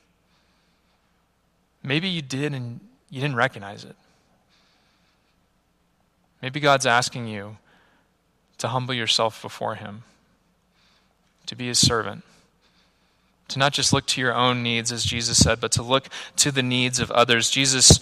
Maybe 1.87 2.09
you 2.09 2.21
did 2.21 2.53
and 2.53 2.81
you 3.11 3.21
didn't 3.21 3.37
recognize 3.37 3.85
it. 3.85 3.95
Maybe 6.43 6.59
God's 6.59 6.85
asking 6.85 7.29
you 7.29 7.59
to 8.59 8.69
humble 8.69 8.93
yourself 8.93 9.41
before 9.41 9.77
Him, 9.77 10.03
to 11.47 11.55
be 11.55 11.69
His 11.69 11.79
servant, 11.79 12.25
to 13.49 13.61
not 13.61 13.73
just 13.73 13.93
look 13.93 14.05
to 14.07 14.21
your 14.21 14.35
own 14.35 14.65
needs, 14.65 14.91
as 14.91 15.05
Jesus 15.05 15.39
said, 15.39 15.61
but 15.61 15.71
to 15.73 15.83
look 15.85 16.09
to 16.37 16.51
the 16.51 16.63
needs 16.63 16.99
of 16.99 17.13
others. 17.13 17.51
Jesus 17.51 18.01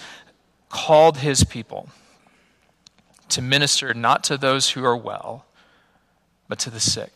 called 0.71 1.19
His 1.19 1.45
people 1.45 1.91
to 3.29 3.43
minister 3.43 3.93
not 3.93 4.25
to 4.25 4.39
those 4.39 4.71
who 4.71 4.83
are 4.83 4.97
well, 4.97 5.45
but 6.49 6.59
to 6.61 6.71
the 6.71 6.81
sick, 6.81 7.13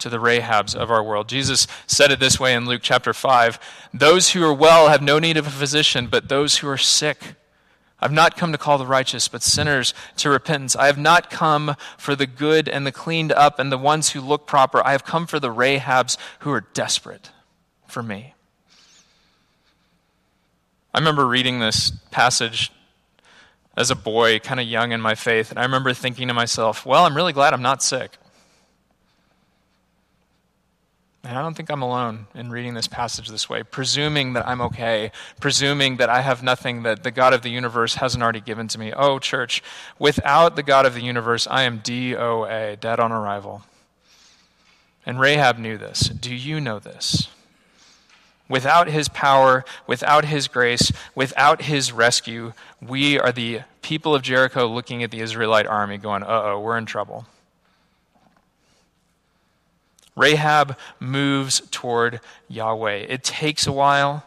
to 0.00 0.08
the 0.08 0.18
Rahabs 0.18 0.74
of 0.74 0.90
our 0.90 1.02
world. 1.02 1.28
Jesus 1.28 1.66
said 1.86 2.10
it 2.10 2.20
this 2.20 2.40
way 2.40 2.54
in 2.54 2.66
Luke 2.66 2.80
chapter 2.82 3.12
5 3.12 3.58
Those 3.94 4.30
who 4.30 4.44
are 4.44 4.54
well 4.54 4.88
have 4.88 5.02
no 5.02 5.18
need 5.18 5.36
of 5.36 5.46
a 5.46 5.50
physician, 5.50 6.06
but 6.06 6.28
those 6.28 6.58
who 6.58 6.68
are 6.68 6.78
sick. 6.78 7.34
I've 8.02 8.12
not 8.12 8.36
come 8.36 8.52
to 8.52 8.58
call 8.58 8.78
the 8.78 8.86
righteous, 8.86 9.28
but 9.28 9.42
sinners 9.42 9.92
to 10.16 10.30
repentance. 10.30 10.74
I 10.74 10.86
have 10.86 10.96
not 10.96 11.28
come 11.28 11.76
for 11.98 12.16
the 12.16 12.26
good 12.26 12.66
and 12.66 12.86
the 12.86 12.92
cleaned 12.92 13.30
up 13.30 13.58
and 13.58 13.70
the 13.70 13.76
ones 13.76 14.10
who 14.10 14.22
look 14.22 14.46
proper. 14.46 14.84
I 14.84 14.92
have 14.92 15.04
come 15.04 15.26
for 15.26 15.38
the 15.38 15.52
Rahabs 15.52 16.16
who 16.40 16.50
are 16.50 16.62
desperate 16.72 17.30
for 17.86 18.02
me. 18.02 18.34
I 20.94 20.98
remember 20.98 21.26
reading 21.26 21.60
this 21.60 21.90
passage 22.10 22.72
as 23.76 23.90
a 23.90 23.96
boy, 23.96 24.38
kind 24.40 24.60
of 24.60 24.66
young 24.66 24.92
in 24.92 25.00
my 25.00 25.14
faith, 25.14 25.50
and 25.50 25.58
I 25.58 25.62
remember 25.62 25.92
thinking 25.92 26.28
to 26.28 26.34
myself, 26.34 26.84
well, 26.84 27.04
I'm 27.04 27.14
really 27.14 27.32
glad 27.32 27.54
I'm 27.54 27.62
not 27.62 27.82
sick. 27.82 28.16
And 31.22 31.36
I 31.36 31.42
don't 31.42 31.54
think 31.54 31.70
I'm 31.70 31.82
alone 31.82 32.26
in 32.34 32.50
reading 32.50 32.72
this 32.72 32.88
passage 32.88 33.28
this 33.28 33.48
way, 33.48 33.62
presuming 33.62 34.32
that 34.32 34.48
I'm 34.48 34.60
okay, 34.62 35.12
presuming 35.38 35.98
that 35.98 36.08
I 36.08 36.22
have 36.22 36.42
nothing 36.42 36.82
that 36.84 37.02
the 37.02 37.10
God 37.10 37.34
of 37.34 37.42
the 37.42 37.50
universe 37.50 37.96
hasn't 37.96 38.22
already 38.22 38.40
given 38.40 38.68
to 38.68 38.78
me. 38.78 38.92
Oh, 38.92 39.18
church, 39.18 39.62
without 39.98 40.56
the 40.56 40.62
God 40.62 40.86
of 40.86 40.94
the 40.94 41.02
universe, 41.02 41.46
I 41.50 41.64
am 41.64 41.80
DOA, 41.80 42.80
dead 42.80 42.98
on 42.98 43.12
arrival. 43.12 43.62
And 45.04 45.20
Rahab 45.20 45.58
knew 45.58 45.76
this. 45.76 46.08
Do 46.08 46.34
you 46.34 46.58
know 46.58 46.78
this? 46.78 47.28
Without 48.48 48.88
his 48.88 49.08
power, 49.08 49.64
without 49.86 50.24
his 50.24 50.48
grace, 50.48 50.90
without 51.14 51.62
his 51.62 51.92
rescue, 51.92 52.52
we 52.80 53.18
are 53.18 53.30
the 53.30 53.60
people 53.82 54.14
of 54.14 54.22
Jericho 54.22 54.66
looking 54.66 55.02
at 55.02 55.10
the 55.10 55.20
Israelite 55.20 55.66
army 55.66 55.98
going, 55.98 56.22
uh 56.22 56.42
oh, 56.44 56.60
we're 56.60 56.78
in 56.78 56.86
trouble. 56.86 57.26
Rahab 60.16 60.76
moves 60.98 61.62
toward 61.70 62.20
Yahweh. 62.48 63.06
It 63.08 63.22
takes 63.22 63.66
a 63.66 63.72
while, 63.72 64.24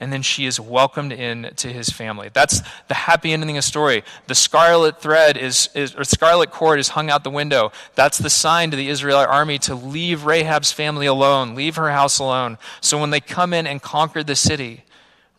and 0.00 0.12
then 0.12 0.22
she 0.22 0.46
is 0.46 0.58
welcomed 0.58 1.12
in 1.12 1.52
to 1.56 1.72
his 1.72 1.90
family. 1.90 2.30
That's 2.32 2.62
the 2.88 2.94
happy 2.94 3.32
ending 3.32 3.50
of 3.50 3.56
the 3.56 3.68
story. 3.68 4.02
The 4.26 4.34
scarlet 4.34 5.00
thread 5.00 5.36
is, 5.36 5.68
is 5.74 5.94
or 5.94 6.04
scarlet 6.04 6.50
cord 6.50 6.80
is 6.80 6.88
hung 6.88 7.10
out 7.10 7.22
the 7.22 7.30
window. 7.30 7.70
That's 7.94 8.18
the 8.18 8.30
sign 8.30 8.70
to 8.70 8.76
the 8.76 8.88
Israelite 8.88 9.28
army 9.28 9.58
to 9.60 9.74
leave 9.74 10.24
Rahab's 10.24 10.72
family 10.72 11.06
alone, 11.06 11.54
leave 11.54 11.76
her 11.76 11.90
house 11.90 12.18
alone. 12.18 12.58
So 12.80 12.98
when 12.98 13.10
they 13.10 13.20
come 13.20 13.52
in 13.52 13.66
and 13.66 13.82
conquer 13.82 14.22
the 14.22 14.36
city, 14.36 14.84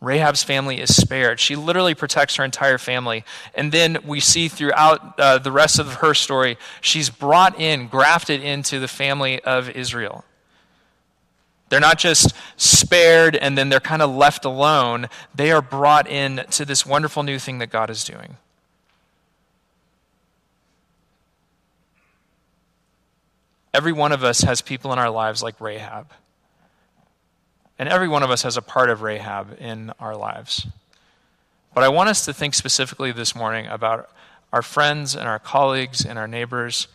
Rahab's 0.02 0.42
family 0.42 0.80
is 0.80 0.94
spared. 0.94 1.38
She 1.38 1.54
literally 1.54 1.94
protects 1.94 2.34
her 2.34 2.44
entire 2.44 2.76
family. 2.76 3.24
And 3.54 3.70
then 3.70 3.98
we 4.04 4.18
see 4.18 4.48
throughout 4.48 5.18
uh, 5.18 5.38
the 5.38 5.52
rest 5.52 5.78
of 5.78 5.94
her 5.94 6.12
story, 6.12 6.58
she's 6.80 7.08
brought 7.08 7.58
in, 7.60 7.86
grafted 7.86 8.42
into 8.42 8.80
the 8.80 8.88
family 8.88 9.40
of 9.42 9.70
Israel. 9.70 10.24
They're 11.68 11.78
not 11.78 11.98
just 11.98 12.34
spared 12.56 13.36
and 13.36 13.56
then 13.56 13.68
they're 13.68 13.80
kind 13.80 14.02
of 14.02 14.10
left 14.10 14.44
alone. 14.44 15.08
They 15.36 15.52
are 15.52 15.62
brought 15.62 16.08
in 16.08 16.44
to 16.50 16.64
this 16.64 16.84
wonderful 16.84 17.22
new 17.22 17.38
thing 17.38 17.58
that 17.58 17.70
God 17.70 17.88
is 17.88 18.02
doing. 18.02 18.36
Every 23.72 23.92
one 23.92 24.10
of 24.10 24.24
us 24.24 24.40
has 24.42 24.60
people 24.60 24.92
in 24.92 24.98
our 24.98 25.10
lives 25.10 25.44
like 25.44 25.60
Rahab. 25.60 26.12
And 27.82 27.88
every 27.88 28.06
one 28.06 28.22
of 28.22 28.30
us 28.30 28.42
has 28.42 28.56
a 28.56 28.62
part 28.62 28.90
of 28.90 29.02
Rahab 29.02 29.56
in 29.58 29.92
our 29.98 30.14
lives. 30.14 30.68
But 31.74 31.82
I 31.82 31.88
want 31.88 32.10
us 32.10 32.26
to 32.26 32.32
think 32.32 32.54
specifically 32.54 33.10
this 33.10 33.34
morning 33.34 33.66
about 33.66 34.08
our 34.52 34.62
friends 34.62 35.16
and 35.16 35.26
our 35.26 35.40
colleagues 35.40 36.04
and 36.04 36.16
our 36.16 36.28
neighbors 36.28 36.86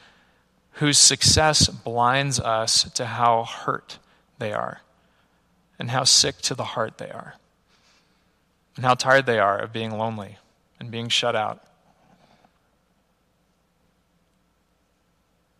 whose 0.75 0.97
success 0.97 1.67
blinds 1.67 2.39
us 2.39 2.89
to 2.93 3.05
how 3.05 3.43
hurt 3.43 3.99
they 4.39 4.53
are 4.53 4.79
and 5.77 5.91
how 5.91 6.05
sick 6.05 6.37
to 6.43 6.55
the 6.55 6.63
heart 6.63 6.99
they 6.99 7.09
are 7.09 7.33
and 8.77 8.85
how 8.85 8.93
tired 8.93 9.25
they 9.25 9.39
are 9.39 9.59
of 9.59 9.73
being 9.73 9.91
lonely 9.91 10.37
and 10.79 10.89
being 10.89 11.09
shut 11.09 11.35
out. 11.35 11.61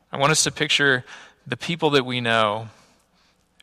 I 0.10 0.16
want 0.16 0.32
us 0.32 0.46
to 0.46 0.54
picture 0.54 1.04
the 1.46 1.58
people 1.58 1.90
that 1.90 2.06
we 2.06 2.22
know 2.22 2.70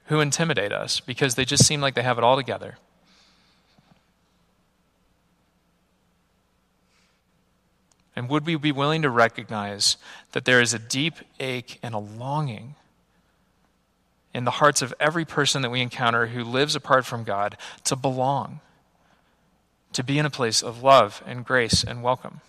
who 0.06 0.20
intimidate 0.20 0.72
us 0.72 1.00
because 1.00 1.34
they 1.34 1.44
just 1.44 1.66
seem 1.66 1.80
like 1.80 1.94
they 1.94 2.02
have 2.02 2.18
it 2.18 2.24
all 2.24 2.36
together. 2.36 2.76
And 8.16 8.28
would 8.28 8.46
we 8.46 8.56
be 8.56 8.72
willing 8.72 9.02
to 9.02 9.10
recognize 9.10 9.96
that 10.32 10.44
there 10.44 10.60
is 10.60 10.72
a 10.72 10.78
deep 10.78 11.14
ache 11.40 11.78
and 11.82 11.94
a 11.94 11.98
longing 11.98 12.76
in 14.32 14.44
the 14.44 14.52
hearts 14.52 14.82
of 14.82 14.94
every 15.00 15.24
person 15.24 15.62
that 15.62 15.70
we 15.70 15.80
encounter 15.80 16.26
who 16.26 16.44
lives 16.44 16.76
apart 16.76 17.04
from 17.06 17.24
God 17.24 17.56
to 17.84 17.96
belong, 17.96 18.60
to 19.92 20.04
be 20.04 20.18
in 20.18 20.26
a 20.26 20.30
place 20.30 20.62
of 20.62 20.82
love 20.82 21.22
and 21.26 21.44
grace 21.44 21.82
and 21.82 22.02
welcome? 22.02 22.40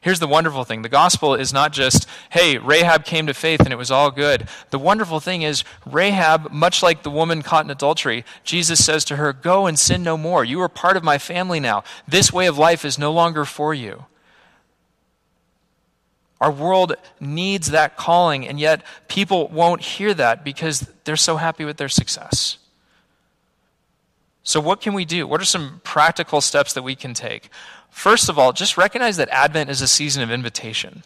Here's 0.00 0.20
the 0.20 0.26
wonderful 0.26 0.64
thing 0.64 0.82
the 0.82 0.88
gospel 0.88 1.34
is 1.34 1.52
not 1.52 1.72
just, 1.72 2.06
hey, 2.30 2.58
Rahab 2.58 3.04
came 3.04 3.26
to 3.26 3.34
faith 3.34 3.60
and 3.60 3.72
it 3.72 3.76
was 3.76 3.90
all 3.90 4.10
good. 4.10 4.48
The 4.70 4.78
wonderful 4.78 5.20
thing 5.20 5.42
is, 5.42 5.64
Rahab, 5.86 6.50
much 6.50 6.82
like 6.82 7.02
the 7.02 7.10
woman 7.10 7.42
caught 7.42 7.64
in 7.64 7.70
adultery, 7.70 8.24
Jesus 8.44 8.84
says 8.84 9.04
to 9.06 9.16
her, 9.16 9.32
Go 9.32 9.66
and 9.66 9.78
sin 9.78 10.02
no 10.02 10.16
more. 10.16 10.44
You 10.44 10.60
are 10.60 10.68
part 10.68 10.96
of 10.96 11.04
my 11.04 11.18
family 11.18 11.60
now. 11.60 11.84
This 12.06 12.32
way 12.32 12.46
of 12.46 12.58
life 12.58 12.84
is 12.84 12.98
no 12.98 13.12
longer 13.12 13.44
for 13.44 13.72
you. 13.72 14.04
Our 16.40 16.50
world 16.50 16.94
needs 17.20 17.70
that 17.70 17.96
calling, 17.96 18.46
and 18.46 18.60
yet 18.60 18.82
people 19.08 19.48
won't 19.48 19.80
hear 19.80 20.12
that 20.12 20.44
because 20.44 20.80
they're 21.04 21.16
so 21.16 21.36
happy 21.36 21.64
with 21.64 21.78
their 21.78 21.88
success. 21.88 22.58
So, 24.42 24.60
what 24.60 24.82
can 24.82 24.92
we 24.92 25.06
do? 25.06 25.26
What 25.26 25.40
are 25.40 25.46
some 25.46 25.80
practical 25.84 26.42
steps 26.42 26.74
that 26.74 26.82
we 26.82 26.94
can 26.94 27.14
take? 27.14 27.48
First 27.94 28.28
of 28.28 28.40
all, 28.40 28.52
just 28.52 28.76
recognize 28.76 29.16
that 29.18 29.28
Advent 29.30 29.70
is 29.70 29.80
a 29.80 29.86
season 29.86 30.22
of 30.24 30.30
invitation. 30.30 31.04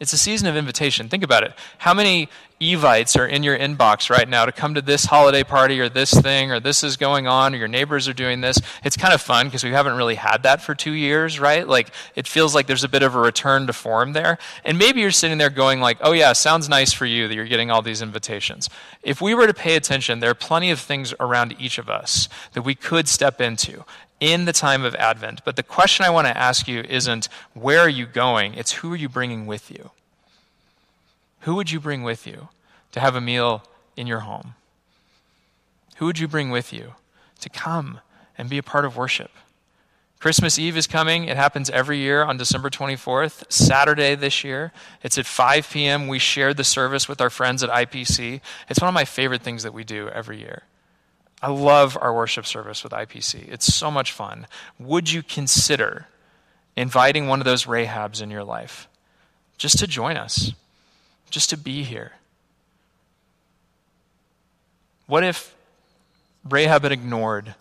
It's 0.00 0.12
a 0.14 0.18
season 0.18 0.48
of 0.48 0.56
invitation. 0.56 1.08
Think 1.08 1.22
about 1.22 1.44
it. 1.44 1.52
How 1.78 1.92
many 1.94 2.28
Evites 2.60 3.16
are 3.16 3.26
in 3.26 3.42
your 3.42 3.56
inbox 3.56 4.08
right 4.08 4.28
now 4.28 4.46
to 4.46 4.52
come 4.52 4.74
to 4.74 4.80
this 4.80 5.04
holiday 5.04 5.44
party 5.44 5.80
or 5.80 5.88
this 5.88 6.12
thing 6.12 6.50
or 6.50 6.60
this 6.60 6.82
is 6.82 6.96
going 6.96 7.26
on 7.26 7.54
or 7.54 7.58
your 7.58 7.68
neighbors 7.68 8.08
are 8.08 8.14
doing 8.14 8.40
this? 8.40 8.58
It's 8.82 8.96
kind 8.96 9.12
of 9.12 9.20
fun 9.20 9.46
because 9.46 9.62
we 9.62 9.70
haven't 9.70 9.96
really 9.96 10.14
had 10.14 10.44
that 10.44 10.62
for 10.62 10.74
two 10.74 10.92
years, 10.92 11.38
right? 11.38 11.68
Like 11.68 11.90
it 12.16 12.26
feels 12.26 12.54
like 12.54 12.66
there's 12.66 12.84
a 12.84 12.88
bit 12.88 13.02
of 13.02 13.14
a 13.14 13.20
return 13.20 13.66
to 13.66 13.72
form 13.74 14.14
there. 14.14 14.38
And 14.64 14.78
maybe 14.78 15.02
you're 15.02 15.10
sitting 15.10 15.36
there 15.36 15.50
going 15.50 15.80
like, 15.80 15.98
oh 16.00 16.12
yeah, 16.12 16.32
sounds 16.32 16.70
nice 16.70 16.92
for 16.92 17.04
you 17.04 17.28
that 17.28 17.34
you're 17.34 17.44
getting 17.44 17.70
all 17.70 17.82
these 17.82 18.00
invitations. 18.02 18.70
If 19.02 19.20
we 19.20 19.34
were 19.34 19.46
to 19.46 19.54
pay 19.54 19.76
attention, 19.76 20.20
there 20.20 20.30
are 20.30 20.34
plenty 20.34 20.70
of 20.70 20.80
things 20.80 21.12
around 21.20 21.54
each 21.60 21.76
of 21.76 21.90
us 21.90 22.30
that 22.54 22.62
we 22.62 22.74
could 22.74 23.08
step 23.08 23.42
into 23.42 23.84
in 24.32 24.46
the 24.46 24.52
time 24.52 24.84
of 24.84 24.94
Advent. 24.94 25.44
But 25.44 25.56
the 25.56 25.62
question 25.62 26.06
I 26.06 26.10
want 26.10 26.26
to 26.26 26.36
ask 26.36 26.66
you 26.66 26.80
isn't 26.88 27.28
where 27.52 27.80
are 27.80 27.88
you 27.88 28.06
going, 28.06 28.54
it's 28.54 28.72
who 28.72 28.92
are 28.92 28.96
you 28.96 29.08
bringing 29.08 29.46
with 29.46 29.70
you? 29.70 29.90
Who 31.40 31.54
would 31.56 31.70
you 31.70 31.78
bring 31.78 32.02
with 32.02 32.26
you 32.26 32.48
to 32.92 33.00
have 33.00 33.14
a 33.14 33.20
meal 33.20 33.64
in 33.96 34.06
your 34.06 34.20
home? 34.20 34.54
Who 35.96 36.06
would 36.06 36.18
you 36.18 36.26
bring 36.26 36.50
with 36.50 36.72
you 36.72 36.94
to 37.40 37.50
come 37.50 38.00
and 38.38 38.48
be 38.48 38.58
a 38.58 38.62
part 38.62 38.84
of 38.84 38.96
worship? 38.96 39.30
Christmas 40.18 40.58
Eve 40.58 40.78
is 40.78 40.86
coming. 40.86 41.24
It 41.24 41.36
happens 41.36 41.68
every 41.68 41.98
year 41.98 42.22
on 42.24 42.38
December 42.38 42.70
24th, 42.70 43.52
Saturday 43.52 44.14
this 44.14 44.42
year. 44.42 44.72
It's 45.02 45.18
at 45.18 45.26
5 45.26 45.68
p.m. 45.70 46.08
We 46.08 46.18
shared 46.18 46.56
the 46.56 46.64
service 46.64 47.06
with 47.06 47.20
our 47.20 47.28
friends 47.28 47.62
at 47.62 47.68
IPC. 47.68 48.40
It's 48.70 48.80
one 48.80 48.88
of 48.88 48.94
my 48.94 49.04
favorite 49.04 49.42
things 49.42 49.64
that 49.64 49.74
we 49.74 49.84
do 49.84 50.08
every 50.08 50.40
year. 50.40 50.62
I 51.44 51.48
love 51.50 51.98
our 52.00 52.14
worship 52.14 52.46
service 52.46 52.82
with 52.82 52.92
IPC. 52.92 53.52
It's 53.52 53.66
so 53.66 53.90
much 53.90 54.12
fun. 54.12 54.46
Would 54.78 55.12
you 55.12 55.22
consider 55.22 56.06
inviting 56.74 57.26
one 57.26 57.38
of 57.38 57.44
those 57.44 57.64
Rahabs 57.64 58.22
in 58.22 58.30
your 58.30 58.44
life 58.44 58.88
just 59.58 59.78
to 59.80 59.86
join 59.86 60.16
us, 60.16 60.52
just 61.28 61.50
to 61.50 61.58
be 61.58 61.82
here? 61.82 62.12
What 65.06 65.22
if 65.22 65.54
Rahab 66.48 66.84
had 66.84 66.92
ignored 66.92 67.54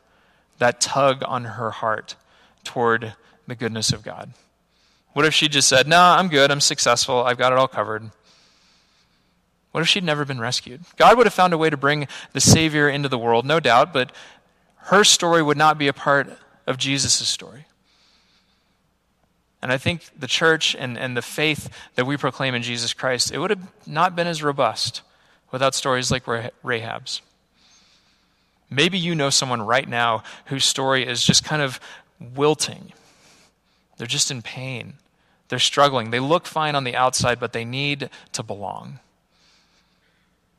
that 0.60 0.80
tug 0.80 1.22
on 1.28 1.44
her 1.44 1.72
heart 1.72 2.16
toward 2.64 3.16
the 3.48 3.56
goodness 3.56 3.92
of 3.92 4.02
God? 4.02 4.32
What 5.12 5.26
if 5.26 5.34
she 5.34 5.50
just 5.50 5.68
said, 5.68 5.90
No, 5.90 5.98
nah, 5.98 6.18
I'm 6.20 6.30
good, 6.30 6.52
I'm 6.52 6.62
successful, 6.62 7.26
I've 7.26 7.38
got 7.38 7.52
it 7.52 7.60
all 7.60 7.68
covered? 7.68 8.12
What 9.74 9.82
if 9.82 9.88
she'd 9.88 10.04
never 10.04 10.24
been 10.24 10.40
rescued? 10.40 10.82
God 10.98 11.18
would 11.18 11.26
have 11.26 11.34
found 11.34 11.52
a 11.52 11.58
way 11.58 11.72
to 11.72 11.76
bring 11.76 12.08
the 12.32 12.40
Savior 12.40 12.88
into 12.88 13.10
the 13.10 13.18
world, 13.18 13.44
no 13.44 13.60
doubt, 13.60 13.92
but 13.92 14.12
her 14.78 15.04
story 15.04 15.42
would 15.42 15.58
not 15.58 15.80
be 15.80 15.88
a 15.88 15.94
part 15.94 16.32
of 16.68 16.78
Jesus' 16.78 17.28
story. 17.28 17.66
And 19.64 19.72
I 19.72 19.80
think 19.80 20.04
the 20.16 20.28
church 20.28 20.76
and, 20.76 20.96
and 20.96 21.18
the 21.18 21.24
faith 21.24 21.70
that 21.96 22.06
we 22.06 22.18
proclaim 22.18 22.54
in 22.54 22.62
Jesus 22.62 22.94
Christ, 22.94 23.32
it 23.32 23.40
would 23.40 23.50
have 23.50 23.68
not 23.88 24.16
been 24.16 24.28
as 24.28 24.44
robust 24.44 25.02
without 25.52 25.74
stories 25.74 26.12
like 26.12 26.24
Rahab's. 26.62 27.24
Maybe 28.70 29.00
you 29.00 29.16
know 29.16 29.32
someone 29.32 29.64
right 29.64 29.90
now 29.90 30.22
whose 30.46 30.66
story 30.66 31.08
is 31.08 31.26
just 31.26 31.44
kind 31.44 31.64
of 31.64 31.80
wilting. 32.20 32.94
They're 33.98 34.06
just 34.06 34.30
in 34.30 34.44
pain. 34.44 34.94
They're 35.50 35.58
struggling. 35.58 36.12
They 36.12 36.20
look 36.20 36.46
fine 36.46 36.76
on 36.76 36.84
the 36.84 36.96
outside, 36.96 37.40
but 37.40 37.54
they 37.54 37.66
need 37.66 38.12
to 38.34 38.44
belong. 38.44 39.00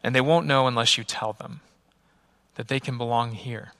And 0.05 0.15
they 0.15 0.21
won't 0.21 0.47
know 0.47 0.67
unless 0.67 0.99
you 0.99 1.03
tell 1.03 1.33
them 1.33 1.63
that 2.57 2.69
they 2.69 2.79
can 2.79 2.99
belong 2.99 3.33
here, 3.33 3.73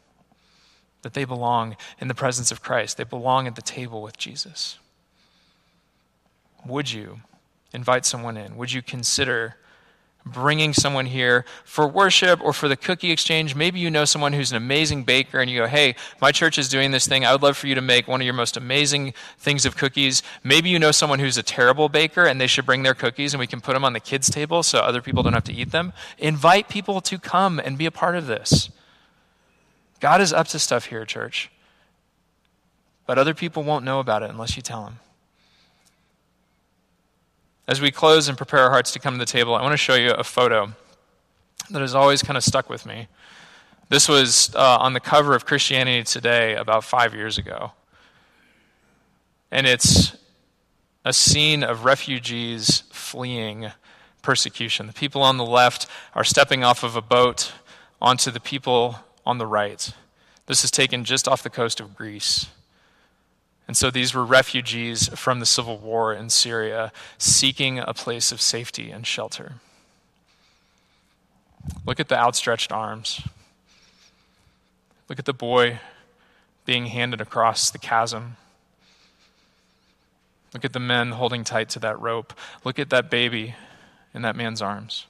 that 1.03 1.13
they 1.13 1.27
belong 1.27 1.77
in 2.01 2.09
the 2.09 2.15
presence 2.15 2.51
of 2.51 2.63
Christ, 2.63 2.97
they 2.97 3.05
belong 3.05 3.47
at 3.47 3.57
the 3.57 3.63
table 3.63 4.01
with 4.01 4.17
Jesus. 4.17 4.79
Would 6.67 6.91
you 6.91 7.21
invite 7.75 8.07
someone 8.07 8.39
in? 8.39 8.57
Would 8.57 8.73
you 8.73 8.81
consider 8.81 9.57
bringing 10.27 10.73
someone 10.73 11.07
here 11.07 11.45
for 11.65 11.87
worship 11.87 12.41
or 12.43 12.53
for 12.53 12.67
the 12.67 12.77
cookie 12.77 13.11
exchange. 13.11 13.55
Maybe 13.55 13.79
you 13.79 13.91
know 13.91 14.05
someone 14.05 14.33
who's 14.33 14.51
an 14.51 14.57
amazing 14.57 15.05
baker 15.05 15.39
and 15.39 15.51
you 15.51 15.61
go, 15.61 15.67
hey, 15.67 15.95
my 16.21 16.33
church 16.33 16.59
is 16.59 16.69
doing 16.69 16.93
this 16.93 17.07
thing. 17.07 17.25
I 17.25 17.33
would 17.33 17.43
love 17.43 17.57
for 17.57 17.67
you 17.67 17.75
to 17.75 17.83
make 17.83 18.09
one 18.09 18.21
of 18.21 18.25
your 18.25 18.35
most 18.35 18.57
amazing 18.57 19.13
things 19.39 19.67
of 19.67 19.77
cookies. 19.77 20.23
Maybe 20.43 20.71
you 20.71 20.79
know 20.79 20.93
someone 20.93 21.19
who's 21.19 21.37
a 21.37 21.43
terrible 21.43 21.89
baker 21.89 22.25
and 22.25 22.41
they 22.41 22.47
should 22.47 22.65
bring 22.65 22.83
their 22.83 22.95
cookies 22.95 23.35
and 23.35 23.39
we 23.39 23.47
can 23.47 23.61
put 23.61 23.75
them 23.75 23.85
on 23.85 23.93
the 23.93 24.01
kids' 24.01 24.31
table 24.31 24.63
so 24.63 24.79
other 24.79 25.03
people 25.03 25.23
don't 25.23 25.35
have 25.35 25.45
to 25.45 25.53
eat 25.53 25.73
them. 25.73 25.93
Invite 26.19 26.69
people 26.69 27.01
to 27.03 27.19
come 27.19 27.59
and 27.59 27.77
be 27.77 27.87
a 27.87 27.91
part 27.91 28.17
of 28.17 28.27
this. 28.27 28.71
God 30.01 30.21
is 30.21 30.33
up 30.33 30.49
to 30.49 30.59
stuff 30.59 30.87
here, 30.87 31.05
church. 31.05 31.51
But 33.07 33.19
other 33.19 33.35
people 33.35 33.63
won't 33.63 33.85
know 33.85 34.01
about 34.01 34.23
it 34.23 34.31
unless 34.31 34.57
you 34.57 34.63
tell 34.63 34.85
them. 34.85 35.01
As 37.67 37.81
we 37.81 37.91
close 37.91 38.29
and 38.29 38.37
prepare 38.37 38.61
our 38.61 38.71
hearts 38.71 38.93
to 38.93 38.99
come 38.99 39.15
to 39.15 39.19
the 39.19 39.25
table, 39.25 39.55
I 39.55 39.63
want 39.63 39.73
to 39.73 39.79
show 39.79 39.95
you 39.95 40.11
a 40.11 40.23
photo 40.23 40.75
that 41.71 41.81
has 41.81 41.95
always 41.95 42.23
kind 42.23 42.37
of 42.37 42.45
stuck 42.45 42.69
with 42.69 42.85
me. 42.85 43.09
This 43.89 44.07
was 44.07 44.55
uh, 44.55 44.77
on 44.81 44.93
the 44.93 45.01
cover 45.01 45.35
of 45.35 45.47
Christianity 45.47 46.03
Today 46.03 46.57
about 46.57 46.85
five 46.85 47.15
years 47.15 47.39
ago. 47.39 47.73
And 49.51 49.67
it's 49.67 50.15
a 51.07 51.13
scene 51.15 51.63
of 51.63 51.87
refugees 51.87 52.83
fleeing 52.91 53.71
persecution. 54.21 54.87
The 54.87 54.93
people 54.93 55.23
on 55.23 55.39
the 55.39 55.47
left 55.47 55.87
are 56.15 56.25
stepping 56.25 56.65
off 56.65 56.83
of 56.83 56.97
a 56.97 57.03
boat 57.03 57.53
onto 58.01 58.31
the 58.31 58.41
people 58.41 58.99
on 59.25 59.39
the 59.39 59.47
right. 59.47 59.91
This 60.47 60.65
is 60.65 60.71
taken 60.71 61.05
just 61.05 61.27
off 61.27 61.43
the 61.43 61.49
coast 61.49 61.81
of 61.81 61.97
Greece. 61.97 62.47
And 63.67 63.77
so 63.77 63.91
these 63.91 64.15
were 64.15 64.25
refugees 64.25 65.09
from 65.09 65.41
the 65.41 65.47
civil 65.47 65.79
war 65.79 66.13
in 66.13 66.29
Syria 66.29 66.93
seeking 67.17 67.79
a 67.79 67.95
place 67.95 68.31
of 68.31 68.41
safety 68.41 68.91
and 68.91 69.07
shelter. 69.07 69.55
Look 71.87 71.99
at 71.99 72.09
the 72.09 72.19
outstretched 72.19 72.73
arms. 72.73 73.23
Look 75.09 75.19
at 75.19 75.25
the 75.25 75.33
boy 75.33 75.81
being 76.67 76.87
handed 76.87 77.21
across 77.21 77.71
the 77.71 77.79
chasm. 77.79 78.37
Look 80.53 80.65
at 80.65 80.73
the 80.73 80.81
men 80.81 81.13
holding 81.13 81.43
tight 81.43 81.69
to 81.71 81.79
that 81.81 81.99
rope. 82.01 82.33
Look 82.65 82.79
at 82.79 82.91
that 82.91 83.11
baby 83.11 83.55
in 84.13 84.23
that 84.23 84.37
man's 84.37 84.63
arms. 84.63 85.07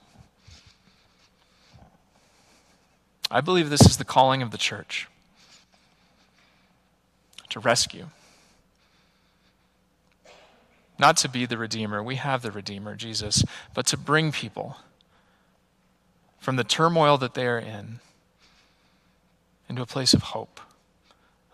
I 3.31 3.41
believe 3.41 3.69
this 3.69 3.87
is 3.87 3.97
the 3.97 4.05
calling 4.05 4.43
of 4.43 4.53
the 4.53 4.59
church 4.59 5.09
to 7.51 7.61
rescue. 7.61 8.07
Not 10.99 11.17
to 11.19 11.29
be 11.29 11.45
the 11.47 11.59
Redeemer, 11.59 12.03
we 12.03 12.17
have 12.17 12.43
the 12.43 12.53
Redeemer, 12.53 12.95
Jesus, 12.95 13.45
but 13.75 13.87
to 13.87 13.97
bring 13.97 14.31
people 14.31 14.77
from 16.39 16.57
the 16.57 16.65
turmoil 16.65 17.19
that 17.19 17.35
they 17.35 17.47
are 17.47 17.59
in 17.59 18.01
into 19.69 19.83
a 19.83 19.87
place 19.87 20.15
of 20.15 20.23
hope, 20.23 20.61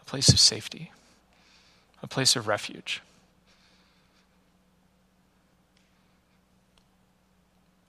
a 0.00 0.04
place 0.04 0.28
of 0.28 0.40
safety, 0.40 0.92
a 2.02 2.06
place 2.06 2.36
of 2.36 2.48
refuge. 2.48 3.00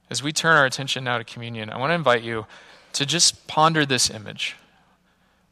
As 0.09 0.21
we 0.21 0.31
turn 0.31 0.57
our 0.57 0.65
attention 0.65 1.03
now 1.03 1.17
to 1.17 1.23
communion, 1.23 1.69
I 1.69 1.77
want 1.77 1.91
to 1.91 1.95
invite 1.95 2.21
you 2.21 2.45
to 2.93 3.05
just 3.05 3.47
ponder 3.47 3.85
this 3.85 4.09
image. 4.09 4.55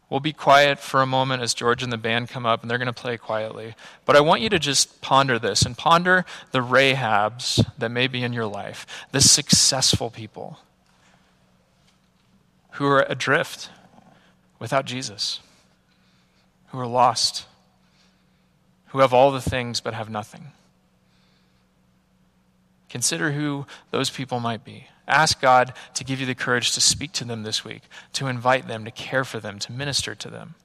We'll 0.09 0.19
be 0.19 0.33
quiet 0.33 0.79
for 0.79 1.01
a 1.01 1.05
moment 1.05 1.43
as 1.43 1.53
George 1.53 1.83
and 1.83 1.93
the 1.93 1.97
band 1.97 2.29
come 2.29 2.45
up, 2.45 2.61
and 2.61 2.69
they're 2.69 2.79
going 2.79 2.87
to 2.87 2.93
play 2.93 3.17
quietly. 3.17 3.75
But 4.05 4.15
I 4.15 4.21
want 4.21 4.41
you 4.41 4.49
to 4.49 4.57
just 4.57 5.01
ponder 5.01 5.37
this 5.37 5.61
and 5.61 5.77
ponder 5.77 6.25
the 6.51 6.59
Rahabs 6.59 7.63
that 7.77 7.89
may 7.89 8.07
be 8.07 8.23
in 8.23 8.33
your 8.33 8.47
life, 8.47 8.87
the 9.11 9.21
successful 9.21 10.09
people 10.09 10.59
who 12.73 12.87
are 12.87 13.05
adrift 13.07 13.69
without 14.57 14.85
Jesus, 14.85 15.41
who 16.69 16.79
are 16.79 16.87
lost, 16.87 17.45
who 18.87 18.99
have 18.99 19.13
all 19.13 19.31
the 19.31 19.41
things 19.41 19.79
but 19.79 19.93
have 19.93 20.09
nothing. 20.09 20.51
Consider 22.89 23.33
who 23.33 23.67
those 23.91 24.09
people 24.09 24.39
might 24.39 24.65
be. 24.65 24.87
Ask 25.09 25.41
God 25.41 25.73
to 25.95 26.03
give 26.03 26.19
you 26.19 26.25
the 26.25 26.35
courage 26.35 26.73
to 26.73 26.81
speak 26.81 27.11
to 27.13 27.25
them 27.25 27.43
this 27.43 27.65
week, 27.65 27.81
to 28.13 28.27
invite 28.27 28.67
them, 28.67 28.85
to 28.85 28.91
care 28.91 29.25
for 29.25 29.39
them, 29.39 29.57
to 29.59 29.71
minister 29.71 30.13
to 30.15 30.29
them. 30.29 30.55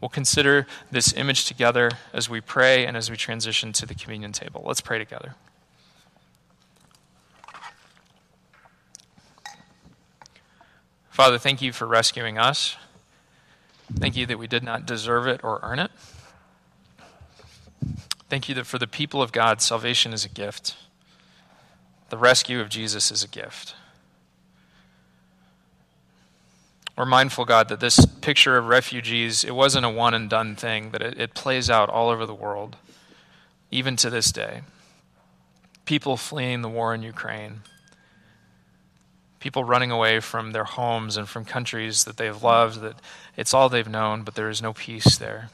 We'll 0.00 0.10
consider 0.10 0.66
this 0.90 1.14
image 1.14 1.46
together 1.46 1.92
as 2.12 2.28
we 2.28 2.42
pray 2.42 2.84
and 2.84 2.94
as 2.94 3.10
we 3.10 3.16
transition 3.16 3.72
to 3.72 3.86
the 3.86 3.94
communion 3.94 4.32
table. 4.32 4.62
Let's 4.66 4.82
pray 4.82 4.98
together. 4.98 5.34
Father, 11.08 11.38
thank 11.38 11.62
you 11.62 11.72
for 11.72 11.86
rescuing 11.86 12.38
us. 12.38 12.76
Thank 13.94 14.16
you 14.16 14.26
that 14.26 14.38
we 14.38 14.48
did 14.48 14.64
not 14.64 14.84
deserve 14.84 15.28
it 15.28 15.44
or 15.44 15.60
earn 15.62 15.78
it. 15.78 15.92
Thank 18.28 18.48
you 18.48 18.54
that 18.56 18.66
for 18.66 18.78
the 18.78 18.86
people 18.86 19.22
of 19.22 19.32
God, 19.32 19.60
salvation 19.60 20.12
is 20.12 20.24
a 20.24 20.28
gift. 20.28 20.76
The 22.08 22.18
rescue 22.18 22.60
of 22.60 22.68
Jesus 22.68 23.10
is 23.10 23.22
a 23.22 23.28
gift. 23.28 23.74
We're 26.96 27.04
mindful, 27.06 27.44
God, 27.44 27.68
that 27.68 27.80
this 27.80 28.06
picture 28.20 28.56
of 28.56 28.66
refugees, 28.66 29.42
it 29.42 29.54
wasn't 29.54 29.84
a 29.84 29.90
one 29.90 30.14
and 30.14 30.30
done 30.30 30.54
thing, 30.54 30.90
but 30.90 31.02
it, 31.02 31.20
it 31.20 31.34
plays 31.34 31.68
out 31.68 31.88
all 31.88 32.08
over 32.08 32.24
the 32.24 32.34
world, 32.34 32.76
even 33.70 33.96
to 33.96 34.10
this 34.10 34.30
day. 34.30 34.62
People 35.86 36.16
fleeing 36.16 36.62
the 36.62 36.68
war 36.68 36.94
in 36.94 37.02
Ukraine, 37.02 37.62
people 39.40 39.64
running 39.64 39.90
away 39.90 40.20
from 40.20 40.52
their 40.52 40.64
homes 40.64 41.16
and 41.16 41.28
from 41.28 41.44
countries 41.44 42.04
that 42.04 42.16
they've 42.16 42.42
loved, 42.42 42.80
that 42.80 42.94
it's 43.36 43.52
all 43.52 43.68
they've 43.68 43.88
known, 43.88 44.22
but 44.22 44.36
there 44.36 44.48
is 44.48 44.62
no 44.62 44.72
peace 44.72 45.18
there. 45.18 45.50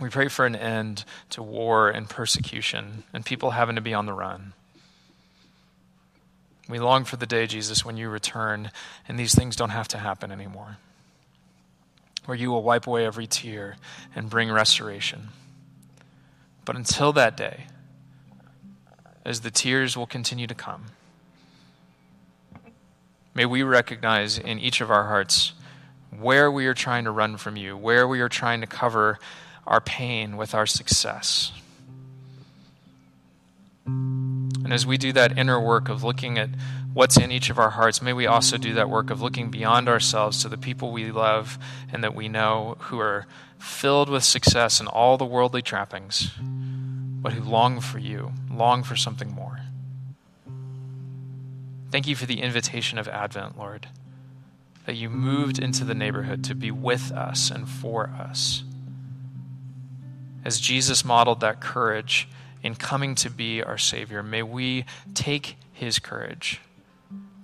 We 0.00 0.10
pray 0.10 0.28
for 0.28 0.46
an 0.46 0.54
end 0.54 1.04
to 1.30 1.42
war 1.42 1.88
and 1.88 2.08
persecution 2.08 3.04
and 3.12 3.24
people 3.24 3.52
having 3.52 3.76
to 3.76 3.82
be 3.82 3.94
on 3.94 4.06
the 4.06 4.12
run. 4.12 4.52
We 6.68 6.78
long 6.78 7.04
for 7.04 7.16
the 7.16 7.26
day, 7.26 7.46
Jesus, 7.46 7.84
when 7.84 7.96
you 7.96 8.08
return 8.10 8.70
and 9.08 9.18
these 9.18 9.34
things 9.34 9.56
don't 9.56 9.70
have 9.70 9.88
to 9.88 9.98
happen 9.98 10.30
anymore. 10.30 10.76
Where 12.26 12.36
you 12.36 12.50
will 12.50 12.62
wipe 12.62 12.86
away 12.86 13.06
every 13.06 13.26
tear 13.26 13.76
and 14.14 14.28
bring 14.28 14.50
restoration. 14.52 15.28
But 16.66 16.76
until 16.76 17.14
that 17.14 17.36
day, 17.36 17.64
as 19.24 19.40
the 19.40 19.50
tears 19.50 19.96
will 19.96 20.06
continue 20.06 20.46
to 20.46 20.54
come. 20.54 20.86
May 23.34 23.46
we 23.46 23.62
recognize 23.62 24.38
in 24.38 24.58
each 24.58 24.80
of 24.80 24.90
our 24.90 25.04
hearts 25.04 25.52
where 26.18 26.50
we 26.50 26.66
are 26.66 26.74
trying 26.74 27.04
to 27.04 27.10
run 27.10 27.36
from 27.36 27.56
you, 27.56 27.76
where 27.76 28.06
we 28.06 28.20
are 28.20 28.28
trying 28.28 28.60
to 28.60 28.66
cover 28.66 29.18
our 29.68 29.80
pain 29.80 30.36
with 30.36 30.54
our 30.54 30.66
success. 30.66 31.52
And 33.86 34.72
as 34.72 34.86
we 34.86 34.98
do 34.98 35.12
that 35.12 35.38
inner 35.38 35.60
work 35.60 35.88
of 35.88 36.02
looking 36.02 36.38
at 36.38 36.48
what's 36.94 37.16
in 37.16 37.30
each 37.30 37.50
of 37.50 37.58
our 37.58 37.70
hearts, 37.70 38.02
may 38.02 38.12
we 38.12 38.26
also 38.26 38.56
do 38.56 38.74
that 38.74 38.88
work 38.90 39.10
of 39.10 39.20
looking 39.20 39.50
beyond 39.50 39.88
ourselves 39.88 40.42
to 40.42 40.48
the 40.48 40.58
people 40.58 40.90
we 40.90 41.12
love 41.12 41.58
and 41.92 42.02
that 42.02 42.14
we 42.14 42.28
know 42.28 42.76
who 42.80 42.98
are 42.98 43.26
filled 43.58 44.08
with 44.08 44.24
success 44.24 44.80
and 44.80 44.88
all 44.88 45.16
the 45.18 45.24
worldly 45.24 45.62
trappings, 45.62 46.30
but 46.40 47.34
who 47.34 47.44
long 47.44 47.80
for 47.80 47.98
you, 47.98 48.32
long 48.50 48.82
for 48.82 48.96
something 48.96 49.30
more. 49.32 49.60
Thank 51.90 52.06
you 52.06 52.16
for 52.16 52.26
the 52.26 52.40
invitation 52.40 52.98
of 52.98 53.08
Advent, 53.08 53.58
Lord, 53.58 53.88
that 54.86 54.96
you 54.96 55.10
moved 55.10 55.58
into 55.58 55.84
the 55.84 55.94
neighborhood 55.94 56.42
to 56.44 56.54
be 56.54 56.70
with 56.70 57.12
us 57.12 57.50
and 57.50 57.68
for 57.68 58.08
us. 58.08 58.64
As 60.48 60.58
Jesus 60.58 61.04
modeled 61.04 61.40
that 61.40 61.60
courage 61.60 62.26
in 62.62 62.74
coming 62.74 63.14
to 63.16 63.28
be 63.28 63.62
our 63.62 63.76
Savior, 63.76 64.22
may 64.22 64.42
we 64.42 64.86
take 65.12 65.58
his 65.74 65.98
courage, 65.98 66.62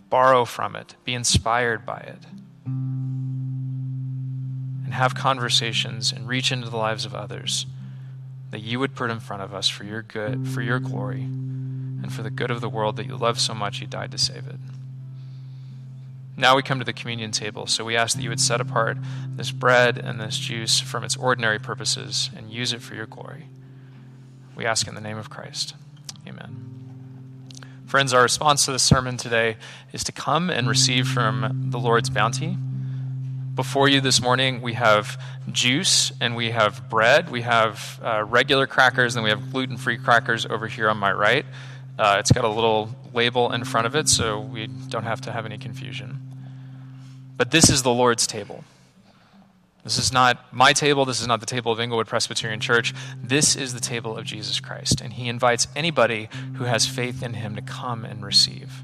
borrow 0.09 0.47
from 0.47 0.75
it, 0.75 0.95
be 1.05 1.13
inspired 1.13 1.85
by 1.85 1.99
it, 1.99 2.25
and 2.65 3.35
have 4.95 5.15
conversations 5.15 6.13
and 6.13 6.27
reach 6.27 6.51
into 6.51 6.71
the 6.71 6.79
lives 6.79 7.05
of 7.05 7.15
others 7.15 7.67
that 8.51 8.61
you 8.61 8.81
would 8.81 8.95
put 8.95 9.11
in 9.11 9.21
front 9.21 9.43
of 9.43 9.53
us 9.53 9.69
for 9.69 9.85
your 9.85 10.01
good, 10.01 10.49
for 10.49 10.63
your 10.63 10.79
glory 10.79 11.25
and 11.25 12.11
for 12.11 12.23
the 12.23 12.31
good 12.31 12.51
of 12.51 12.63
the 12.63 12.71
world 12.71 12.97
that 12.97 13.05
you 13.05 13.19
love 13.19 13.39
so 13.39 13.53
much 13.53 13.83
you 13.83 13.87
died 13.87 14.13
to 14.13 14.19
save 14.19 14.47
it. 14.47 14.57
Now 16.37 16.57
we 16.57 16.63
come 16.63 16.81
to 16.81 16.85
the 16.85 16.93
communion 16.93 17.31
table, 17.31 17.67
so 17.67 17.85
we 17.85 17.97
ask 17.97 18.17
that 18.17 18.23
you 18.23 18.29
would 18.29 18.41
set 18.41 18.61
apart 18.61 18.97
this 19.29 19.53
bread 19.53 19.99
and 19.99 20.21
this 20.21 20.37
juice 20.37 20.81
from 20.81 21.05
its 21.05 21.17
ordinary 21.17 21.61
purposes 21.61 22.31
and 22.37 22.51
use 22.51 22.73
it 22.73 22.83
for 22.83 22.95
your 22.95 23.07
glory. 23.07 23.47
We 24.57 24.67
ask 24.67 24.89
in 24.89 24.95
the 24.95 25.01
name 25.01 25.19
of 25.19 25.31
Christ. 25.31 25.75
Amen. 26.27 26.65
Friends, 27.87 28.13
our 28.13 28.23
response 28.23 28.65
to 28.65 28.73
the 28.73 28.79
sermon 28.81 29.17
today 29.17 29.57
is 29.93 30.03
to 30.05 30.13
come 30.13 30.51
and 30.51 30.69
receive 30.69 31.07
from 31.07 31.69
the 31.71 31.79
Lord's 31.79 32.11
bounty. 32.11 32.57
Before 33.55 33.89
you 33.89 34.01
this 34.01 34.21
morning, 34.21 34.63
we 34.63 34.73
have 34.73 35.21
juice 35.53 36.11
and 36.21 36.35
we 36.35 36.51
have 36.51 36.89
bread. 36.89 37.31
We 37.31 37.43
have 37.43 38.01
uh, 38.03 38.25
regular 38.25 38.67
crackers 38.67 39.15
and 39.15 39.23
we 39.23 39.31
have 39.31 39.53
gluten 39.53 39.77
free 39.77 39.97
crackers 39.97 40.45
over 40.45 40.67
here 40.67 40.91
on 40.91 40.97
my 40.97 41.13
right. 41.13 41.47
Uh, 41.99 42.17
it's 42.19 42.33
got 42.33 42.45
a 42.45 42.49
little 42.49 42.91
label 43.13 43.53
in 43.53 43.65
front 43.65 43.87
of 43.87 43.95
it, 43.95 44.09
so 44.09 44.41
we 44.41 44.67
don't 44.67 45.05
have 45.05 45.21
to 45.23 45.33
have 45.33 45.47
any 45.47 45.59
confusion. 45.59 46.19
But 47.37 47.51
this 47.51 47.71
is 47.71 47.83
the 47.83 47.93
Lord's 47.93 48.27
table. 48.27 48.65
This 49.85 49.99
is 49.99 50.13
not 50.13 50.53
my 50.53 50.73
table. 50.73 51.05
This 51.05 51.21
is 51.21 51.27
not 51.27 51.41
the 51.41 51.47
table 51.47 51.71
of 51.71 51.79
Inglewood 51.79 52.07
Presbyterian 52.07 52.59
Church. 52.59 52.95
This 53.23 53.55
is 53.55 53.75
the 53.75 53.81
table 53.81 54.17
of 54.17 54.25
Jesus 54.25 54.59
Christ. 54.59 55.01
And 55.03 55.13
he 55.13 55.29
invites 55.29 55.69
anybody 55.77 56.31
who 56.55 56.65
has 56.65 56.87
faith 56.87 57.23
in 57.23 57.35
him 57.35 57.55
to 57.55 57.63
come 57.63 58.05
and 58.05 58.25
receive. 58.25 58.83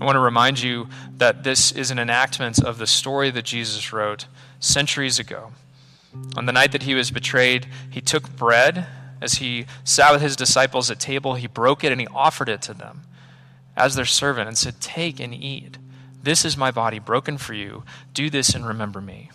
I 0.00 0.04
want 0.04 0.16
to 0.16 0.20
remind 0.20 0.60
you 0.60 0.88
that 1.16 1.42
this 1.42 1.72
is 1.72 1.90
an 1.90 1.98
enactment 1.98 2.62
of 2.62 2.78
the 2.78 2.86
story 2.86 3.30
that 3.30 3.46
Jesus 3.46 3.92
wrote 3.92 4.26
centuries 4.60 5.18
ago. 5.18 5.52
On 6.36 6.46
the 6.46 6.52
night 6.52 6.72
that 6.72 6.82
he 6.82 6.94
was 6.94 7.10
betrayed, 7.10 7.66
he 7.90 8.00
took 8.00 8.36
bread 8.36 8.86
as 9.20 9.34
he 9.34 9.66
sat 9.84 10.12
with 10.12 10.22
his 10.22 10.36
disciples 10.36 10.90
at 10.90 11.00
table, 11.00 11.34
he 11.34 11.46
broke 11.46 11.84
it 11.84 11.92
and 11.92 12.00
he 12.00 12.06
offered 12.08 12.48
it 12.48 12.62
to 12.62 12.74
them 12.74 13.02
as 13.76 13.94
their 13.94 14.04
servant 14.04 14.48
and 14.48 14.58
said, 14.58 14.80
Take 14.80 15.20
and 15.20 15.34
eat. 15.34 15.78
This 16.22 16.44
is 16.44 16.56
my 16.56 16.70
body 16.70 16.98
broken 16.98 17.38
for 17.38 17.54
you. 17.54 17.84
Do 18.12 18.28
this 18.28 18.54
and 18.54 18.66
remember 18.66 19.00
me. 19.00 19.30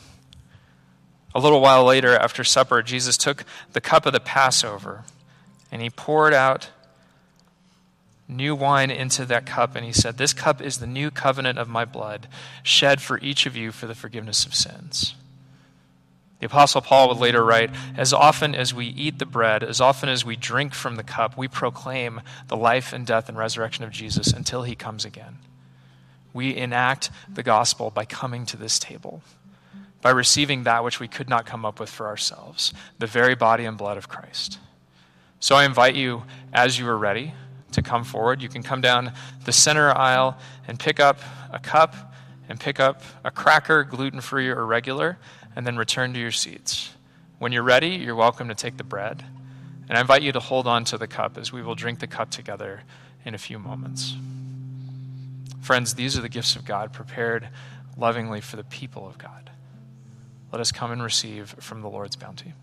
A 1.34 1.40
little 1.40 1.62
while 1.62 1.84
later, 1.84 2.16
after 2.16 2.44
supper, 2.44 2.82
Jesus 2.82 3.18
took 3.18 3.46
the 3.72 3.82
cup 3.82 4.06
of 4.06 4.14
the 4.14 4.20
Passover 4.20 5.04
and 5.72 5.82
he 5.82 5.90
poured 5.90 6.34
out 6.34 6.70
new 8.28 8.56
wine 8.56 8.92
into 8.92 9.26
that 9.26 9.46
cup 9.46 9.76
and 9.76 9.86
he 9.86 9.94
said, 9.94 10.18
This 10.18 10.34
cup 10.34 10.62
is 10.62 10.78
the 10.78 10.88
new 10.88 11.10
covenant 11.10 11.58
of 11.58 11.68
my 11.68 11.86
blood, 11.86 12.28
shed 12.62 13.02
for 13.02 13.20
each 13.20 13.46
of 13.46 13.56
you 13.56 13.72
for 13.72 13.88
the 13.88 13.96
forgiveness 13.96 14.46
of 14.46 14.54
sins. 14.54 15.16
The 16.44 16.48
Apostle 16.48 16.82
Paul 16.82 17.08
would 17.08 17.20
later 17.20 17.42
write 17.42 17.70
As 17.96 18.12
often 18.12 18.54
as 18.54 18.74
we 18.74 18.88
eat 18.88 19.18
the 19.18 19.26
bread, 19.26 19.64
as 19.64 19.80
often 19.80 20.10
as 20.10 20.26
we 20.26 20.36
drink 20.36 20.74
from 20.74 20.98
the 20.98 21.04
cup, 21.04 21.38
we 21.38 21.48
proclaim 21.48 22.20
the 22.50 22.58
life 22.58 22.92
and 22.92 23.08
death 23.08 23.30
and 23.30 23.38
resurrection 23.38 23.86
of 23.86 23.92
Jesus 23.92 24.34
until 24.34 24.64
he 24.64 24.76
comes 24.76 25.06
again. 25.06 25.38
We 26.34 26.54
enact 26.54 27.12
the 27.34 27.44
gospel 27.44 27.92
by 27.92 28.04
coming 28.04 28.46
to 28.48 28.58
this 28.58 28.78
table, 28.78 29.22
by 30.02 30.10
receiving 30.10 30.64
that 30.64 30.84
which 30.84 31.00
we 31.00 31.08
could 31.08 31.30
not 31.30 31.46
come 31.46 31.64
up 31.64 31.80
with 31.80 31.90
for 31.90 32.08
ourselves 32.08 32.74
the 33.00 33.08
very 33.08 33.36
body 33.36 33.64
and 33.64 33.78
blood 33.78 33.96
of 33.96 34.10
Christ. 34.10 34.60
So 35.40 35.56
I 35.56 35.64
invite 35.64 35.96
you, 35.96 36.24
as 36.52 36.78
you 36.78 36.90
are 36.90 36.98
ready, 36.98 37.34
to 37.72 37.82
come 37.82 38.04
forward. 38.04 38.42
You 38.42 38.50
can 38.50 38.64
come 38.64 38.82
down 38.82 39.14
the 39.46 39.54
center 39.54 39.98
aisle 39.98 40.38
and 40.68 40.78
pick 40.78 41.00
up 41.00 41.22
a 41.54 41.60
cup 41.60 41.96
and 42.50 42.60
pick 42.60 42.82
up 42.82 43.02
a 43.24 43.32
cracker, 43.32 43.86
gluten 43.86 44.20
free 44.20 44.50
or 44.50 44.66
regular 44.66 45.18
and 45.56 45.66
then 45.66 45.78
return 45.78 46.14
to 46.14 46.20
your 46.20 46.32
seats. 46.32 46.92
When 47.40 47.52
you're 47.52 47.64
ready, 47.64 47.90
you're 47.90 48.16
welcome 48.16 48.48
to 48.50 48.56
take 48.56 48.78
the 48.78 48.84
bread. 48.84 49.24
And 49.90 49.98
I 49.98 50.02
invite 50.02 50.24
you 50.24 50.32
to 50.32 50.40
hold 50.40 50.66
on 50.68 50.86
to 50.86 50.98
the 50.98 51.08
cup 51.08 51.38
as 51.38 51.52
we 51.52 51.62
will 51.62 51.76
drink 51.76 52.00
the 52.00 52.08
cup 52.08 52.32
together 52.32 52.84
in 53.26 53.36
a 53.36 53.38
few 53.38 53.60
moments. 53.60 54.16
Friends, 55.62 55.96
these 55.96 56.18
are 56.18 56.22
the 56.22 56.30
gifts 56.30 56.56
of 56.56 56.66
God 56.66 56.94
prepared 56.94 57.50
lovingly 57.98 58.42
for 58.42 58.56
the 58.56 58.64
people 58.64 59.08
of 59.08 59.18
God. 59.18 59.52
Let 60.52 60.62
us 60.62 60.72
come 60.72 60.92
and 60.92 61.02
receive 61.02 61.56
from 61.60 61.82
the 61.82 61.90
Lord's 61.90 62.16
bounty. 62.16 62.54